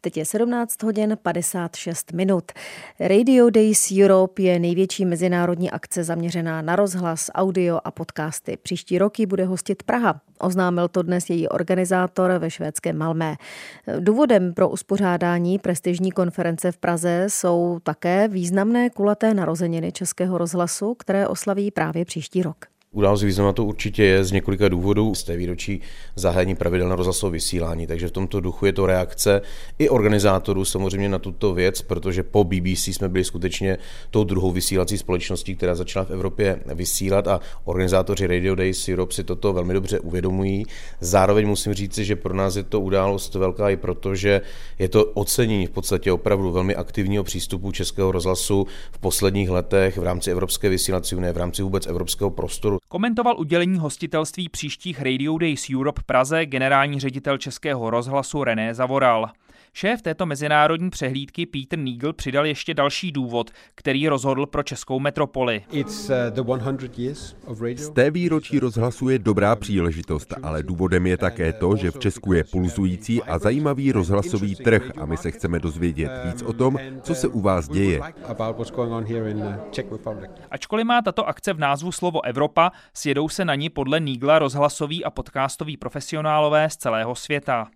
Teď 0.05 0.17
je 0.17 0.25
17 0.25 0.83
hodin 0.83 1.19
56 1.23 2.13
minut. 2.13 2.53
Radio 3.01 3.51
Days 3.51 3.93
Europe 4.03 4.43
je 4.43 4.59
největší 4.59 5.05
mezinárodní 5.05 5.71
akce 5.71 6.05
zaměřená 6.05 6.63
na 6.63 6.77
rozhlas, 6.77 7.31
audio 7.35 7.81
a 7.85 7.91
podcasty. 7.91 8.57
Příští 8.63 8.99
roky 8.99 9.27
bude 9.27 9.45
hostit 9.45 9.83
Praha. 9.83 10.21
Oznámil 10.39 10.89
to 10.89 11.03
dnes 11.03 11.31
její 11.31 11.49
organizátor 11.49 12.33
ve 12.39 12.51
švédském 12.51 12.99
Malmé. 12.99 13.37
Důvodem 14.01 14.55
pro 14.55 14.69
uspořádání 14.69 15.59
prestižní 15.59 16.13
konference 16.13 16.73
v 16.73 16.77
Praze 16.77 17.27
jsou 17.29 17.79
také 17.83 18.29
významné 18.29 18.91
kulaté 18.91 19.35
narozeniny 19.35 19.93
Českého 19.93 20.39
rozhlasu, 20.39 20.95
které 20.95 21.29
oslaví 21.29 21.71
právě 21.71 22.05
příští 22.05 22.43
rok. 22.43 22.72
Událost 22.95 23.23
významná 23.23 23.53
to 23.53 23.65
určitě 23.65 24.05
je 24.05 24.25
z 24.25 24.33
několika 24.33 24.69
důvodů. 24.69 25.15
Z 25.15 25.25
té 25.25 25.37
výročí 25.37 25.81
zahájení 26.17 26.55
pravidelného 26.55 26.97
rozhlasového 26.97 27.33
vysílání, 27.33 27.87
takže 27.87 28.09
v 28.09 28.11
tomto 28.11 28.41
duchu 28.41 28.67
je 28.67 28.73
to 28.73 28.87
reakce 28.87 29.43
i 29.79 29.89
organizátorů 29.89 30.65
samozřejmě 30.65 31.09
na 31.09 31.19
tuto 31.19 31.55
věc, 31.55 31.83
protože 31.83 32.23
po 32.23 32.45
BBC 32.45 32.87
jsme 32.87 33.09
byli 33.09 33.25
skutečně 33.25 33.79
tou 34.11 34.25
druhou 34.25 34.53
vysílací 34.53 34.99
společností, 34.99 35.57
která 35.57 35.75
začala 35.75 36.05
v 36.05 36.11
Evropě 36.11 36.61
vysílat 36.75 37.29
a 37.29 37.41
organizátoři 37.65 38.27
Radio 38.27 38.55
Days 38.55 38.89
Europe 38.89 39.15
si 39.15 39.25
toto 39.25 39.53
velmi 39.53 39.75
dobře 39.75 40.01
uvědomují. 40.01 40.67
Zároveň 41.01 41.49
musím 41.49 41.75
říct, 41.75 41.99
že 41.99 42.17
pro 42.17 42.35
nás 42.35 42.57
je 42.57 42.63
to 42.63 42.81
událost 42.81 43.35
velká 43.35 43.71
i 43.71 43.77
proto, 43.77 44.15
že 44.15 44.41
je 44.79 44.89
to 44.89 45.05
ocenění 45.05 45.67
v 45.67 45.71
podstatě 45.71 46.13
opravdu 46.13 46.53
velmi 46.53 46.77
aktivního 46.77 47.25
přístupu 47.25 47.73
Českého 47.73 48.13
rozhlasu 48.13 48.67
v 48.93 48.99
posledních 48.99 49.51
letech 49.51 49.99
v 49.99 50.03
rámci 50.03 50.31
Evropské 50.31 50.69
vysílací 50.69 51.17
unie, 51.17 51.33
v 51.33 51.37
rámci 51.37 51.63
vůbec 51.63 51.87
evropského 51.87 52.31
prostoru. 52.31 52.82
Komentoval 52.93 53.41
udělení 53.41 53.79
hostitelství 53.79 54.49
příštích 54.49 55.03
Radio 55.03 55.39
Days 55.39 55.67
Europe 55.75 56.03
Praze 56.07 56.47
generální 56.47 57.01
ředitel 57.01 57.39
Českého 57.39 57.91
rozhlasu 57.91 58.45
René 58.45 58.75
Zavoral. 58.75 59.31
Šéf 59.75 60.03
této 60.03 60.27
mezinárodní 60.27 60.91
přehlídky 60.91 61.47
Peter 61.47 61.79
Niegel 61.79 62.13
přidal 62.13 62.47
ještě 62.47 62.75
další 62.75 63.13
důvod, 63.13 63.51
který 63.75 64.09
rozhodl 64.09 64.47
pro 64.47 64.63
českou 64.63 65.01
metropoli. 65.01 65.65
Z 67.77 67.91
té 67.91 68.11
výročí 68.11 68.59
rozhlasu 68.59 69.09
je 69.09 69.19
dobrá 69.19 69.57
příležitost, 69.57 70.35
ale 70.43 70.63
důvodem 70.63 71.07
je 71.07 71.17
také 71.17 71.53
to, 71.53 71.77
že 71.77 71.91
v 71.91 71.99
Česku 71.99 72.33
je 72.33 72.45
pulzující 72.45 73.23
a 73.23 73.39
zajímavý 73.39 73.93
rozhlasový 73.93 74.55
trh 74.55 74.91
a 74.99 75.07
my 75.07 75.17
se 75.17 75.31
chceme 75.31 75.59
dozvědět 75.59 76.11
víc 76.25 76.43
o 76.43 76.53
tom, 76.53 76.79
co 77.03 77.15
se 77.15 77.29
u 77.29 77.41
vás 77.41 77.69
děje. 77.69 78.01
Ačkoliv 80.51 80.87
má 80.87 81.03
tato 81.03 81.29
akce 81.29 81.53
v 81.53 81.59
názvu 81.59 81.93
slovo 81.93 82.25
Evropa, 82.25 82.73
sjedou 82.95 83.29
se 83.29 83.45
na 83.45 83.55
ní 83.55 83.71
podle 83.71 84.01
Nígla 84.01 84.39
rozhlasoví 84.39 85.05
a 85.05 85.11
podcastoví 85.11 85.77
profesionálové 85.77 86.71
z 86.71 86.77
celého 86.77 87.15
světa. 87.15 87.69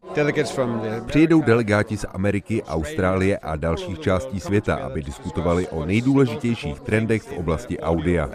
Přijedou 1.07 1.43
delegáti 1.43 1.86
delegáti 1.87 1.97
z 1.97 2.07
Ameriky, 2.15 2.63
Austrálie 2.63 3.39
a 3.39 3.57
dalších 3.57 4.01
částí 4.01 4.41
světa, 4.41 4.75
aby 4.75 5.03
diskutovali 5.03 5.69
o 5.69 5.85
nejdůležitějších 5.85 6.81
trendech 6.81 7.23
v 7.23 7.33
oblasti 7.39 7.79
audia. 7.79 8.31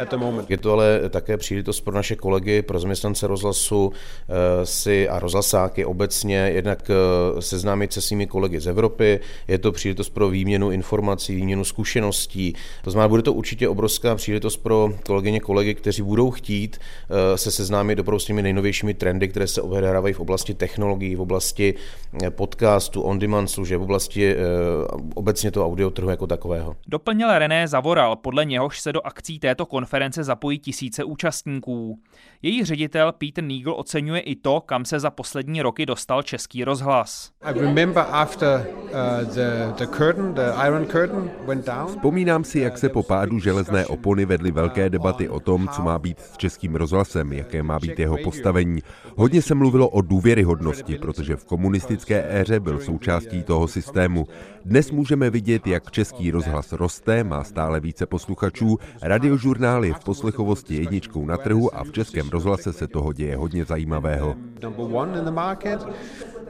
Je 0.50 0.58
to 0.58 0.74
ale 0.74 1.02
také 1.10 1.38
příležitost 1.38 1.82
pro 1.82 1.94
naše 1.96 2.16
kolegy, 2.16 2.62
pro 2.62 2.80
zaměstnance 2.80 3.28
rozhlasu 3.28 3.92
eh, 3.92 4.66
si 4.66 5.10
a 5.10 5.20
rozhlasáky 5.20 5.86
obecně 5.86 6.52
jednak 6.54 6.90
eh, 6.90 7.42
seznámit 7.42 7.94
se 7.94 8.02
svými 8.02 8.28
kolegy 8.28 8.60
z 8.60 8.68
Evropy. 8.68 9.20
Je 9.48 9.58
to 9.58 9.72
příležitost 9.72 10.10
pro 10.10 10.30
výměnu 10.30 10.72
informací, 10.72 11.36
výměnu 11.36 11.64
zkušeností. 11.64 12.54
To 12.84 12.92
znamená, 12.92 13.08
bude 13.08 13.22
to 13.22 13.34
určitě 13.34 13.70
obrovská 13.70 14.16
příležitost 14.16 14.58
pro 14.58 14.94
kolegyně, 15.06 15.40
kolegy, 15.40 15.76
kteří 15.76 16.02
budou 16.02 16.32
chtít 16.32 16.78
eh, 16.78 17.38
se 17.38 17.52
seznámit 17.52 18.00
opravdu 18.00 18.20
s 18.20 18.26
těmi 18.26 18.42
nejnovějšími 18.42 18.94
trendy, 18.94 19.28
které 19.28 19.48
se 19.48 19.62
odehrávají 19.62 20.14
v 20.14 20.20
oblasti 20.20 20.54
technologií, 20.54 21.16
v 21.16 21.22
oblasti 21.22 21.74
podcastu, 22.30 23.02
on 23.02 23.20
demand 23.20 23.41
služeb 23.48 23.80
v 23.80 23.84
oblasti 23.84 24.32
e, 24.32 24.38
obecně 25.16 25.52
toho 25.52 25.66
audiotrhu 25.66 26.10
jako 26.10 26.28
takového. 26.28 26.76
Doplnil 26.88 27.40
René 27.40 27.68
Zavoral, 27.68 28.16
podle 28.16 28.46
něhož 28.46 28.80
se 28.80 28.94
do 28.94 29.02
akcí 29.08 29.40
této 29.40 29.66
konference 29.66 30.24
zapojí 30.24 30.60
tisíce 30.60 31.04
účastníků. 31.04 32.00
Její 32.42 32.66
ředitel 32.66 33.12
Peter 33.12 33.44
Niegel 33.44 33.74
oceňuje 33.78 34.22
i 34.22 34.36
to, 34.36 34.62
kam 34.62 34.86
se 34.86 35.00
za 35.00 35.10
poslední 35.10 35.62
roky 35.62 35.86
dostal 35.86 36.24
český 36.24 36.64
rozhlas. 36.64 37.32
Uh, 37.46 37.88
Vzpomínám 41.88 42.44
si, 42.44 42.60
jak 42.60 42.78
se 42.78 42.90
po 42.90 43.04
pádu 43.04 43.40
železné 43.40 43.86
opony 43.86 44.26
vedly 44.26 44.52
velké 44.52 44.90
debaty 44.90 45.30
o 45.30 45.40
tom, 45.40 45.68
co 45.68 45.82
má 45.82 46.00
být 46.00 46.20
s 46.20 46.38
českým 46.38 46.76
rozhlasem, 46.76 47.34
jaké 47.34 47.64
má 47.64 47.80
být 47.80 48.00
jeho 48.00 48.18
postavení. 48.24 48.82
Hodně 49.16 49.42
se 49.42 49.56
mluvilo 49.56 49.90
o 49.90 50.02
důvěryhodnosti, 50.02 50.98
protože 50.98 51.36
v 51.36 51.46
komunistické 51.46 52.26
éře 52.30 52.60
byl 52.60 52.80
součástí 52.80 53.31
součástí 53.32 53.44
toho 53.44 53.68
systému. 53.68 54.28
Dnes 54.66 54.92
můžeme 54.92 55.30
vidět, 55.30 55.68
jak 55.68 55.92
český 55.92 56.32
rozhlas 56.32 56.72
roste, 56.72 57.24
má 57.24 57.44
stále 57.44 57.80
více 57.80 58.06
posluchačů, 58.06 58.78
radiožurnál 59.02 59.86
je 59.86 59.94
v 59.94 60.04
poslechovosti 60.04 60.76
jedničkou 60.76 61.26
na 61.26 61.38
trhu 61.38 61.76
a 61.76 61.84
v 61.84 61.92
českém 61.92 62.30
rozhlase 62.30 62.74
se 62.74 62.88
toho 62.88 63.14
děje 63.14 63.36
hodně 63.36 63.66
zajímavého. 63.66 64.36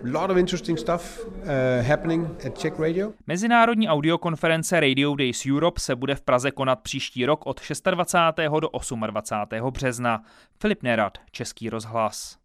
lot 0.04 0.32
of 0.32 0.38
interesting 0.38 0.80
stuff 0.80 1.26
uh, 1.26 1.88
happening 1.88 2.46
at 2.46 2.58
Czech 2.58 2.80
Radio. 2.80 3.12
Mezinárodní 3.28 3.88
audiokonference 3.88 4.80
Radio 4.80 5.16
Days 5.16 5.46
Europe 5.46 5.80
se 5.80 5.96
bude 5.96 6.16
v 6.16 6.22
Praze 6.22 6.52
konat 6.52 6.80
příští 6.80 7.26
rok 7.26 7.46
od 7.46 7.62
26. 7.92 8.36
do 8.60 8.70
28. 9.08 9.72
března. 9.72 10.24
Filip 10.60 10.84
Nerad, 10.84 11.18
Český 11.32 11.70
rozhlas. 11.70 12.41